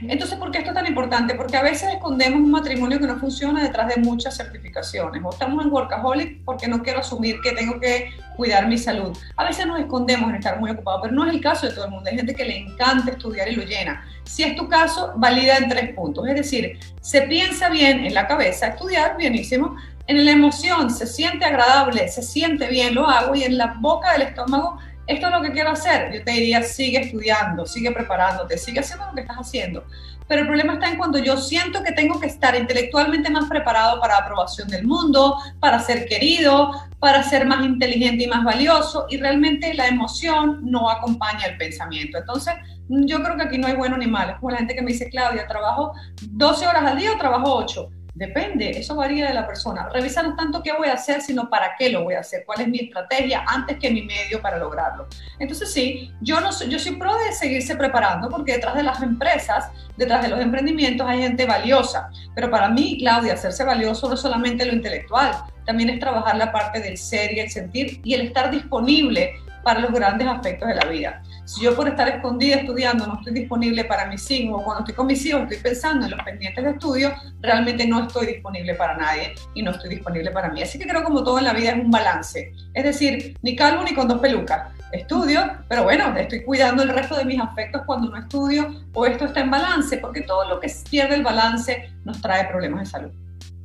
Entonces, 0.09 0.39
¿por 0.39 0.51
qué 0.51 0.59
esto 0.59 0.71
es 0.71 0.75
tan 0.75 0.87
importante? 0.87 1.35
Porque 1.35 1.57
a 1.57 1.63
veces 1.63 1.93
escondemos 1.93 2.41
un 2.41 2.51
matrimonio 2.51 2.99
que 2.99 3.07
no 3.07 3.17
funciona 3.19 3.63
detrás 3.63 3.95
de 3.95 4.01
muchas 4.01 4.37
certificaciones. 4.37 5.23
O 5.25 5.31
estamos 5.31 5.65
en 5.65 5.73
workaholic 5.73 6.45
porque 6.45 6.69
no 6.69 6.83
quiero 6.83 7.01
asumir 7.01 7.41
que 7.41 7.53
tengo 7.53 7.79
que 7.79 8.11
cuidar 8.37 8.67
mi 8.67 8.79
salud. 8.79 9.17
A 9.37 9.45
veces 9.45 9.67
nos 9.67 9.79
escondemos 9.79 10.31
en 10.31 10.37
estar 10.37 10.59
muy 10.59 10.71
ocupados, 10.71 11.03
pero 11.03 11.15
no 11.15 11.27
es 11.27 11.35
el 11.35 11.41
caso 11.41 11.67
de 11.69 11.75
todo 11.75 11.85
el 11.85 11.91
mundo. 11.91 12.11
Hay 12.11 12.17
gente 12.17 12.35
que 12.35 12.45
le 12.45 12.57
encanta 12.59 13.13
estudiar 13.13 13.49
y 13.49 13.57
lo 13.57 13.63
llena. 13.63 14.05
Si 14.25 14.43
es 14.43 14.57
tu 14.57 14.69
caso, 14.69 15.13
valida 15.17 15.57
en 15.59 15.69
tres 15.69 15.95
puntos. 15.95 16.27
Es 16.27 16.35
decir, 16.35 16.79
se 17.01 17.23
piensa 17.23 17.69
bien 17.69 18.05
en 18.05 18.15
la 18.15 18.27
cabeza, 18.27 18.69
estudiar, 18.69 19.17
bienísimo. 19.17 19.77
En 20.07 20.25
la 20.25 20.33
emoción, 20.33 20.91
se 20.91 21.07
siente 21.07 21.45
agradable, 21.45 22.09
se 22.09 22.23
siente 22.23 22.67
bien, 22.69 22.95
lo 22.95 23.07
hago. 23.07 23.35
Y 23.35 23.45
en 23.45 23.57
la 23.57 23.77
boca 23.79 24.13
del 24.13 24.23
estómago, 24.23 24.79
esto 25.13 25.27
es 25.27 25.33
lo 25.33 25.43
que 25.43 25.53
quiero 25.53 25.71
hacer, 25.71 26.13
yo 26.13 26.25
te 26.25 26.33
diría, 26.33 26.63
sigue 26.63 27.01
estudiando, 27.01 27.67
sigue 27.67 27.91
preparándote, 27.91 28.59
sigue 28.59 28.81
haciendo 28.81 29.07
lo 29.07 29.15
que 29.15 29.21
estás 29.23 29.37
haciendo. 29.37 29.85
Pero 30.29 30.43
el 30.43 30.47
problema 30.47 30.75
está 30.75 30.89
en 30.89 30.97
cuando 30.97 31.19
yo 31.19 31.37
siento 31.37 31.83
que 31.83 31.93
tengo 31.93 32.19
que 32.19 32.27
estar 32.27 32.55
intelectualmente 32.55 33.29
más 33.29 33.49
preparado 33.49 34.01
para 34.01 34.15
la 34.15 34.21
aprobación 34.21 34.69
del 34.69 34.87
mundo, 34.87 35.37
para 35.61 35.79
ser 35.81 36.07
querido, 36.07 36.71
para 37.01 37.23
ser 37.23 37.47
más 37.47 37.65
inteligente 37.65 38.25
y 38.25 38.27
más 38.29 38.45
valioso, 38.45 39.07
y 39.11 39.19
realmente 39.19 39.75
la 39.75 39.89
emoción 39.89 40.61
no 40.63 40.89
acompaña 40.89 41.47
el 41.47 41.57
pensamiento. 41.57 42.19
Entonces, 42.19 42.55
yo 42.89 43.23
creo 43.23 43.37
que 43.37 43.43
aquí 43.43 43.59
no 43.59 43.67
hay 43.67 43.75
bueno 43.75 43.97
ni 43.97 44.07
malo. 44.07 44.33
Es 44.33 44.39
como 44.39 44.51
la 44.51 44.59
gente 44.59 44.75
que 44.75 44.83
me 44.83 44.93
dice, 44.93 45.11
Claudia, 45.11 45.47
trabajo 45.47 45.93
12 46.23 46.67
horas 46.67 46.85
al 46.85 46.97
día 46.97 47.13
o 47.13 47.19
trabajo 47.19 47.55
8 47.57 47.91
Depende, 48.15 48.71
eso 48.79 48.95
varía 48.95 49.27
de 49.27 49.33
la 49.33 49.47
persona. 49.47 49.89
Revisa 49.89 50.23
no 50.23 50.37
tanto 50.37 50.63
qué 50.63 50.73
voy 50.73 50.89
a 50.89 50.95
hacer, 50.95 51.23
sino 51.23 51.49
para 51.49 51.77
qué 51.79 51.89
lo 51.89 52.05
voy 52.05 52.15
a 52.15 52.21
hacer, 52.21 52.45
cuál 52.45 52.61
es 52.61 52.69
mi 52.69 52.79
estrategia 52.79 53.43
antes 53.47 53.79
que 53.79 53.91
mi 53.91 54.03
medio 54.03 54.43
para 54.43 54.59
lograrlo. 54.59 55.07
Entonces 55.39 55.73
sí, 55.73 56.13
yo, 56.21 56.39
no 56.41 56.51
yo 56.69 56.79
soy 56.79 56.97
pro 56.97 57.15
de 57.17 57.33
seguirse 57.33 57.75
preparando 57.75 58.29
porque 58.29 58.53
detrás 58.53 58.75
de 58.75 58.83
las 58.83 59.03
empresas, 59.03 59.71
detrás 59.97 60.23
de 60.23 60.29
los 60.29 60.41
emprendimientos 60.41 61.09
hay 61.09 61.23
gente 61.23 61.47
valiosa. 61.47 62.11
Pero 62.35 62.51
para 62.51 62.69
mí, 62.69 62.99
Claudia, 62.99 63.33
hacerse 63.33 63.65
valioso 63.65 64.09
no 64.09 64.15
es 64.15 64.21
solamente 64.21 64.67
lo 64.67 64.75
intelectual, 64.75 65.33
también 65.65 65.89
es 65.89 65.99
trabajar 65.99 66.37
la 66.37 66.53
parte 66.53 66.81
del 66.81 66.99
ser 66.99 67.33
y 67.33 67.41
el 67.41 67.51
sentir 67.51 68.03
y 68.05 68.13
el 68.13 68.23
estar 68.23 68.51
disponible 68.51 69.37
para 69.65 69.81
los 69.81 69.93
grandes 69.93 70.29
aspectos 70.29 70.69
de 70.69 70.75
la 70.75 70.85
vida. 70.85 71.23
Si 71.53 71.61
yo 71.61 71.77
por 71.77 71.87
estar 71.87 72.09
escondida 72.09 72.57
estudiando 72.57 73.07
no 73.07 73.17
estoy 73.17 73.35
disponible 73.35 73.85
para 73.85 74.07
mis 74.07 74.31
hijos, 74.31 74.59
o 74.59 74.65
cuando 74.65 74.81
estoy 74.81 74.95
con 74.95 75.07
mis 75.07 75.27
hijos 75.27 75.43
estoy 75.43 75.59
pensando 75.59 76.07
en 76.07 76.13
los 76.13 76.23
pendientes 76.23 76.65
de 76.65 76.71
estudio, 76.71 77.13
realmente 77.43 77.87
no 77.87 78.05
estoy 78.07 78.27
disponible 78.27 78.75
para 78.75 78.97
nadie 78.97 79.35
y 79.53 79.63
no 79.63 79.73
estoy 79.73 79.91
disponible 79.91 80.31
para 80.31 80.49
mí. 80.49 80.63
Así 80.63 80.79
que 80.79 80.87
creo 80.87 81.05
como 81.05 81.23
todo 81.23 81.39
en 81.39 81.45
la 81.45 81.53
vida 81.53 81.73
es 81.73 81.85
un 81.85 81.91
balance. 81.91 82.55
Es 82.73 82.85
decir, 82.85 83.37
ni 83.43 83.55
calvo 83.55 83.85
ni 83.85 83.93
con 83.93 84.09
dos 84.09 84.19
pelucas. 84.19 84.73
Estudio, 84.93 85.43
pero 85.69 85.85
bueno, 85.85 86.17
estoy 86.17 86.43
cuidando 86.43 86.85
el 86.85 86.89
resto 86.89 87.17
de 87.17 87.27
mis 87.27 87.39
afectos 87.39 87.83
cuando 87.85 88.09
no 88.09 88.17
estudio 88.17 88.75
o 88.95 89.05
esto 89.05 89.27
está 89.27 89.41
en 89.41 89.51
balance, 89.51 89.99
porque 89.99 90.23
todo 90.23 90.49
lo 90.49 90.59
que 90.59 90.73
pierde 90.91 91.17
el 91.17 91.23
balance 91.23 91.93
nos 92.07 92.19
trae 92.23 92.49
problemas 92.49 92.81
de 92.81 92.87
salud. 92.87 93.11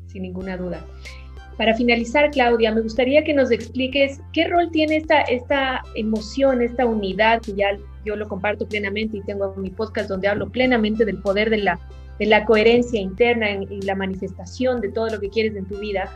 Sin 0.08 0.24
ninguna 0.24 0.58
duda. 0.58 0.82
Para 1.58 1.74
finalizar, 1.74 2.30
Claudia, 2.30 2.72
me 2.72 2.82
gustaría 2.82 3.24
que 3.24 3.34
nos 3.34 3.50
expliques 3.50 4.22
qué 4.32 4.48
rol 4.48 4.70
tiene 4.72 4.98
esta, 4.98 5.22
esta 5.22 5.82
emoción, 5.96 6.62
esta 6.62 6.86
unidad, 6.86 7.42
que 7.42 7.54
ya 7.54 7.78
yo 8.06 8.16
lo 8.16 8.28
comparto 8.28 8.68
plenamente 8.68 9.18
y 9.18 9.22
tengo 9.22 9.56
mi 9.56 9.72
podcast 9.72 10.08
donde 10.08 10.28
hablo 10.28 10.50
plenamente 10.52 11.04
del 11.04 11.18
poder 11.18 11.50
de 11.50 11.58
la, 11.58 11.80
de 12.20 12.28
la 12.28 12.46
coherencia 12.46 13.02
interna 13.02 13.52
y 13.52 13.82
la 13.82 13.96
manifestación 13.96 14.82
de 14.82 14.92
todo 14.92 15.10
lo 15.10 15.20
que 15.20 15.30
quieres 15.30 15.56
en 15.56 15.66
tu 15.66 15.80
vida, 15.80 16.12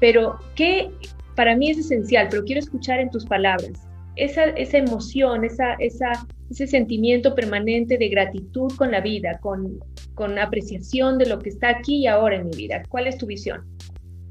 pero 0.00 0.38
qué 0.54 0.90
para 1.34 1.54
mí 1.54 1.70
es 1.70 1.78
esencial, 1.78 2.28
pero 2.30 2.44
quiero 2.44 2.60
escuchar 2.60 2.98
en 2.98 3.10
tus 3.10 3.26
palabras 3.26 3.86
esa, 4.16 4.44
esa 4.44 4.78
emoción, 4.78 5.44
esa, 5.44 5.74
esa, 5.74 6.26
ese 6.50 6.66
sentimiento 6.66 7.34
permanente 7.34 7.98
de 7.98 8.08
gratitud 8.08 8.72
con 8.76 8.90
la 8.90 9.00
vida, 9.00 9.38
con, 9.40 9.78
con 10.14 10.38
apreciación 10.38 11.18
de 11.18 11.26
lo 11.26 11.38
que 11.38 11.50
está 11.50 11.68
aquí 11.68 11.98
y 11.98 12.06
ahora 12.06 12.36
en 12.36 12.46
mi 12.46 12.56
vida. 12.56 12.82
¿Cuál 12.88 13.06
es 13.06 13.18
tu 13.18 13.26
visión? 13.26 13.62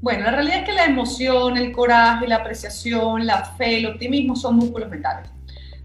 Bueno, 0.02 0.24
la 0.24 0.30
realidad 0.30 0.58
es 0.58 0.64
que 0.64 0.72
la 0.72 0.84
emoción, 0.84 1.56
el 1.56 1.72
coraje, 1.72 2.26
la 2.28 2.36
apreciación, 2.36 3.26
la 3.26 3.44
fe, 3.44 3.78
el 3.78 3.86
optimismo 3.86 4.36
son 4.36 4.56
músculos 4.56 4.90
mentales. 4.90 5.30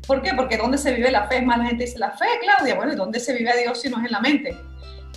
¿Por 0.06 0.22
qué? 0.22 0.34
Porque 0.36 0.58
¿dónde 0.58 0.78
se 0.78 0.94
vive 0.94 1.10
la 1.12 1.28
fe? 1.28 1.38
Es 1.38 1.46
más, 1.46 1.58
la 1.58 1.66
gente 1.66 1.86
dice, 1.86 1.98
la 1.98 2.12
fe, 2.12 2.26
Claudia, 2.42 2.76
bueno, 2.76 2.92
¿y 2.92 2.96
dónde 2.96 3.20
se 3.20 3.34
vive 3.34 3.50
a 3.50 3.56
Dios 3.56 3.80
si 3.80 3.90
no 3.90 4.00
es 4.00 4.06
en 4.06 4.12
la 4.12 4.20
mente? 4.20 4.58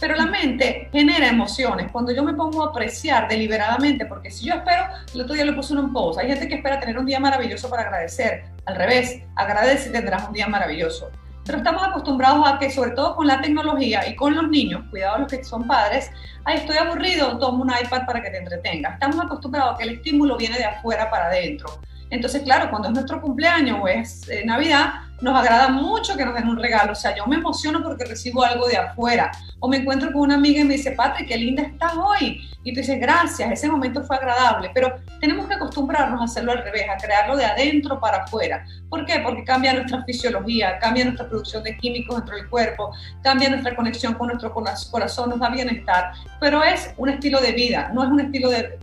Pero 0.01 0.15
la 0.15 0.27
mente 0.27 0.89
genera 0.93 1.29
emociones. 1.29 1.91
Cuando 1.91 2.13
yo 2.13 2.23
me 2.23 2.35
pongo 2.35 2.65
a 2.65 2.69
apreciar 2.69 3.29
deliberadamente, 3.29 4.07
porque 4.07 4.31
si 4.31 4.47
yo 4.47 4.55
espero, 4.55 4.85
el 5.15 5.21
otro 5.23 5.35
día 5.35 5.45
le 5.45 5.53
puse 5.53 5.75
un 5.75 5.93
post, 5.93 6.19
hay 6.21 6.29
gente 6.29 6.47
que 6.49 6.57
espera 6.57 6.79
tener 6.79 6.99
un 6.99 7.07
día 7.07 7.19
maravilloso 7.19 7.69
para 7.69 7.83
agradecer. 7.83 8.45
Al 8.67 8.77
revés, 8.77 9.23
agradece 9.35 9.89
y 9.89 9.93
tendrás 9.93 10.29
un 10.29 10.35
día 10.35 10.47
maravilloso. 10.47 11.11
Pero 11.45 11.59
estamos 11.59 11.83
acostumbrados 11.87 12.47
a 12.47 12.59
que, 12.59 12.71
sobre 12.71 12.93
todo 12.93 13.15
con 13.17 13.27
la 13.27 13.41
tecnología 13.41 14.09
y 14.09 14.17
con 14.17 14.35
los 14.35 14.49
niños, 14.49 14.83
cuidado 14.91 15.19
los 15.19 15.29
que 15.31 15.45
son 15.45 15.67
padres, 15.67 16.11
ay, 16.45 16.59
estoy 16.59 16.79
aburrido, 16.79 17.39
tomo 17.39 17.63
un 17.63 17.71
iPad 17.71 18.07
para 18.07 18.23
que 18.23 18.31
te 18.31 18.39
entretenga. 18.39 18.91
Estamos 18.91 19.21
acostumbrados 19.25 19.75
a 19.75 19.79
que 19.79 19.85
el 19.85 19.91
estímulo 19.97 20.37
viene 20.37 20.57
de 20.57 20.65
afuera 20.65 21.11
para 21.11 21.27
adentro. 21.27 21.69
Entonces, 22.15 22.43
claro, 22.43 22.71
cuando 22.71 22.89
es 22.89 22.95
nuestro 22.95 23.21
cumpleaños 23.21 23.81
o 23.83 23.89
es 23.89 24.29
eh, 24.29 24.45
Navidad, 24.47 25.01
nos 25.21 25.37
agrada 25.37 25.69
mucho 25.69 26.17
que 26.17 26.25
nos 26.25 26.35
den 26.35 26.49
un 26.49 26.57
regalo. 26.57 26.93
O 26.93 26.95
sea, 26.95 27.13
yo 27.13 27.27
me 27.27 27.35
emociono 27.35 27.83
porque 27.83 28.05
recibo 28.05 28.45
algo 28.45 28.69
de 28.69 28.77
afuera. 28.77 29.33
O 29.59 29.69
me 29.69 29.79
encuentro 29.79 30.13
con 30.13 30.23
una 30.23 30.37
amiga 30.37 30.61
y 30.61 30.65
me 30.65 30.75
dice, 30.75 30.93
Patrick, 30.93 31.27
qué 31.27 31.37
linda 31.37 31.65
estás 31.65 31.95
hoy. 31.97 32.41
Y 32.63 32.73
tú 32.73 32.81
dices, 32.81 33.01
gracias, 33.01 33.51
ese 33.51 33.69
momento 33.69 34.01
fue 34.05 34.15
agradable. 34.15 34.71
Pero 34.73 34.95
tenemos 35.21 35.49
que 35.49 35.55
acostumbrarnos 35.55 36.21
a 36.21 36.25
hacerlo 36.25 36.53
al 36.53 36.63
revés, 36.63 36.85
a 36.89 36.97
crearlo 36.97 37.37
de 37.37 37.47
adentro 37.47 37.99
para 37.99 38.19
afuera. 38.19 38.65
¿Por 38.89 39.05
qué? 39.07 39.19
Porque 39.19 39.43
cambia 39.43 39.73
nuestra 39.73 40.05
fisiología, 40.05 40.79
cambia 40.79 41.05
nuestra 41.05 41.29
producción 41.29 41.65
de 41.65 41.77
químicos 41.79 42.15
dentro 42.17 42.37
del 42.37 42.49
cuerpo, 42.49 42.95
cambia 43.25 43.51
nuestra 43.51 43.75
conexión 43.75 44.15
con 44.15 44.29
nuestro 44.29 44.55
corazón, 44.55 45.31
nos 45.31 45.41
da 45.41 45.49
bienestar. 45.49 46.13
Pero 46.39 46.63
es 46.63 46.95
un 46.97 47.09
estilo 47.09 47.41
de 47.41 47.51
vida, 47.53 47.91
no 47.93 48.05
es 48.05 48.09
un 48.09 48.21
estilo 48.21 48.51
de, 48.51 48.79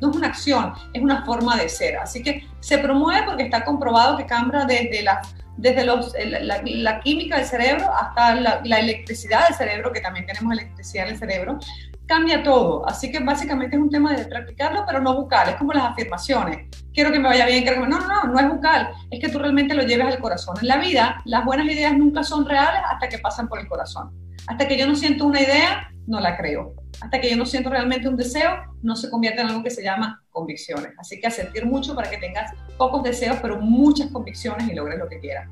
no 0.00 0.10
es 0.10 0.16
una 0.16 0.28
acción, 0.28 0.72
es 0.92 1.02
una 1.02 1.24
forma 1.24 1.56
de 1.56 1.68
ser. 1.68 1.96
Así 1.96 2.22
que 2.22 2.44
se 2.60 2.78
promueve 2.78 3.26
porque 3.26 3.44
está 3.44 3.64
comprobado 3.64 4.16
que 4.16 4.26
cambia 4.26 4.64
desde 4.64 5.02
la, 5.02 5.20
desde 5.56 5.84
los, 5.84 6.14
la, 6.24 7.00
química 7.00 7.36
del 7.36 7.46
cerebro 7.46 7.90
hasta 7.92 8.34
la, 8.34 8.60
la, 8.64 8.78
electricidad 8.78 9.48
del 9.48 9.56
cerebro, 9.56 9.92
que 9.92 10.00
también 10.00 10.26
tenemos 10.26 10.52
electricidad 10.52 11.06
en 11.06 11.12
el 11.14 11.18
cerebro, 11.18 11.58
cambia 12.10 12.42
todo. 12.42 12.86
Así 12.88 13.12
que 13.12 13.20
básicamente 13.20 13.76
es 13.76 13.82
un 13.82 13.88
tema 13.88 14.12
de 14.12 14.24
practicarlo, 14.24 14.84
pero 14.84 15.00
no 15.00 15.14
bucal. 15.14 15.50
Es 15.50 15.54
como 15.56 15.72
las 15.72 15.84
afirmaciones. 15.84 16.68
Quiero 16.92 17.12
que 17.12 17.20
me 17.20 17.28
vaya 17.28 17.46
bien, 17.46 17.62
quiero 17.62 17.76
que 17.76 17.86
me... 17.86 17.88
No, 17.88 18.00
no, 18.00 18.08
no, 18.08 18.32
no 18.32 18.40
es 18.40 18.48
bucal. 18.48 18.90
Es 19.10 19.20
que 19.20 19.28
tú 19.28 19.38
realmente 19.38 19.74
lo 19.74 19.84
lleves 19.84 20.06
al 20.06 20.18
corazón. 20.18 20.56
En 20.60 20.66
la 20.66 20.78
vida, 20.78 21.22
las 21.24 21.44
buenas 21.44 21.66
ideas 21.66 21.96
nunca 21.96 22.24
son 22.24 22.46
reales 22.46 22.82
hasta 22.90 23.08
que 23.08 23.18
pasan 23.18 23.48
por 23.48 23.60
el 23.60 23.68
corazón. 23.68 24.10
Hasta 24.48 24.66
que 24.66 24.76
yo 24.76 24.88
no 24.88 24.96
siento 24.96 25.24
una 25.24 25.40
idea, 25.40 25.88
no 26.08 26.18
la 26.18 26.36
creo. 26.36 26.74
Hasta 27.00 27.20
que 27.20 27.30
yo 27.30 27.36
no 27.36 27.46
siento 27.46 27.70
realmente 27.70 28.08
un 28.08 28.16
deseo, 28.16 28.50
no 28.82 28.94
se 28.94 29.08
convierte 29.08 29.40
en 29.40 29.48
algo 29.48 29.62
que 29.62 29.70
se 29.70 29.82
llama 29.82 30.22
convicciones. 30.30 30.92
Así 30.98 31.20
que 31.20 31.26
a 31.26 31.30
sentir 31.30 31.64
mucho 31.64 31.94
para 31.94 32.10
que 32.10 32.18
tengas 32.18 32.52
pocos 32.76 33.02
deseos, 33.02 33.38
pero 33.40 33.58
muchas 33.58 34.10
convicciones 34.10 34.68
y 34.68 34.74
logres 34.74 34.98
lo 34.98 35.08
que 35.08 35.18
quieras. 35.18 35.48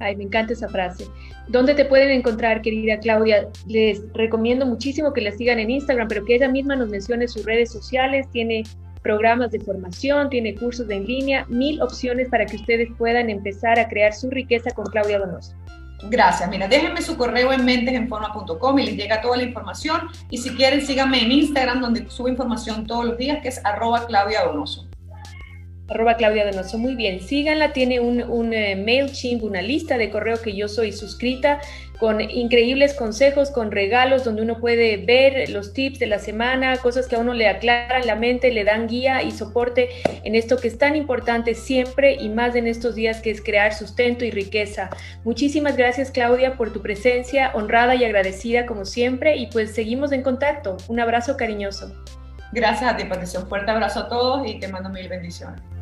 Ay, 0.00 0.16
me 0.16 0.24
encanta 0.24 0.52
esa 0.52 0.68
frase. 0.68 1.06
¿Dónde 1.48 1.74
te 1.74 1.84
pueden 1.84 2.10
encontrar, 2.10 2.62
querida 2.62 2.98
Claudia? 2.98 3.48
Les 3.66 4.02
recomiendo 4.12 4.66
muchísimo 4.66 5.12
que 5.12 5.20
la 5.20 5.32
sigan 5.32 5.58
en 5.58 5.70
Instagram, 5.70 6.08
pero 6.08 6.24
que 6.24 6.34
ella 6.34 6.48
misma 6.48 6.76
nos 6.76 6.88
mencione 6.88 7.28
sus 7.28 7.44
redes 7.44 7.70
sociales. 7.70 8.28
Tiene 8.32 8.64
programas 9.02 9.52
de 9.52 9.60
formación, 9.60 10.30
tiene 10.30 10.54
cursos 10.54 10.90
en 10.90 11.06
línea, 11.06 11.46
mil 11.48 11.80
opciones 11.80 12.28
para 12.28 12.46
que 12.46 12.56
ustedes 12.56 12.88
puedan 12.98 13.30
empezar 13.30 13.78
a 13.78 13.88
crear 13.88 14.12
su 14.12 14.30
riqueza 14.30 14.70
con 14.72 14.86
Claudia 14.86 15.18
Donoso. 15.18 15.54
Gracias. 16.02 16.48
Mira, 16.50 16.68
déjenme 16.68 17.00
su 17.00 17.16
correo 17.16 17.52
en 17.52 17.64
mentesenforma.com 17.64 18.78
y 18.78 18.84
les 18.84 18.96
llega 18.96 19.20
toda 19.20 19.36
la 19.36 19.44
información. 19.44 20.08
Y 20.30 20.38
si 20.38 20.50
quieren, 20.50 20.84
síganme 20.84 21.22
en 21.22 21.32
Instagram, 21.32 21.80
donde 21.80 22.10
subo 22.10 22.28
información 22.28 22.86
todos 22.86 23.04
los 23.04 23.16
días, 23.16 23.38
que 23.42 23.48
es 23.48 23.64
arroba 23.64 24.06
Claudia 24.06 24.44
Donoso 24.44 24.86
arroba 25.88 26.16
Claudia 26.16 26.44
Donoso. 26.50 26.78
Muy 26.78 26.94
bien, 26.94 27.20
síganla, 27.20 27.72
tiene 27.72 28.00
un, 28.00 28.22
un 28.22 28.54
eh, 28.54 28.76
MailChimp, 28.76 29.42
una 29.42 29.62
lista 29.62 29.98
de 29.98 30.10
correo 30.10 30.40
que 30.40 30.54
yo 30.54 30.68
soy 30.68 30.92
suscrita 30.92 31.60
con 31.98 32.20
increíbles 32.20 32.94
consejos, 32.94 33.50
con 33.50 33.70
regalos 33.70 34.24
donde 34.24 34.42
uno 34.42 34.58
puede 34.58 34.96
ver 34.96 35.48
los 35.50 35.72
tips 35.72 36.00
de 36.00 36.06
la 36.06 36.18
semana, 36.18 36.76
cosas 36.78 37.06
que 37.06 37.16
a 37.16 37.18
uno 37.18 37.34
le 37.34 37.48
aclaran 37.48 38.06
la 38.06 38.16
mente, 38.16 38.50
le 38.50 38.64
dan 38.64 38.88
guía 38.88 39.22
y 39.22 39.30
soporte 39.30 39.88
en 40.24 40.34
esto 40.34 40.56
que 40.56 40.68
es 40.68 40.76
tan 40.76 40.96
importante 40.96 41.54
siempre 41.54 42.14
y 42.14 42.28
más 42.28 42.56
en 42.56 42.66
estos 42.66 42.94
días 42.94 43.20
que 43.22 43.30
es 43.30 43.40
crear 43.40 43.72
sustento 43.72 44.24
y 44.24 44.30
riqueza. 44.30 44.90
Muchísimas 45.24 45.76
gracias 45.76 46.10
Claudia 46.10 46.56
por 46.56 46.72
tu 46.72 46.82
presencia, 46.82 47.52
honrada 47.54 47.94
y 47.94 48.04
agradecida 48.04 48.66
como 48.66 48.84
siempre 48.84 49.36
y 49.36 49.46
pues 49.46 49.74
seguimos 49.74 50.12
en 50.12 50.22
contacto. 50.22 50.76
Un 50.88 51.00
abrazo 51.00 51.36
cariñoso. 51.36 51.92
Gracias 52.52 52.92
a 52.92 52.96
ti, 52.96 53.04
Patricia. 53.04 53.40
Un 53.40 53.48
fuerte 53.48 53.70
abrazo 53.70 54.00
a 54.00 54.08
todos 54.08 54.46
y 54.46 54.60
te 54.60 54.68
mando 54.68 54.88
mil 54.88 55.08
bendiciones. 55.08 55.73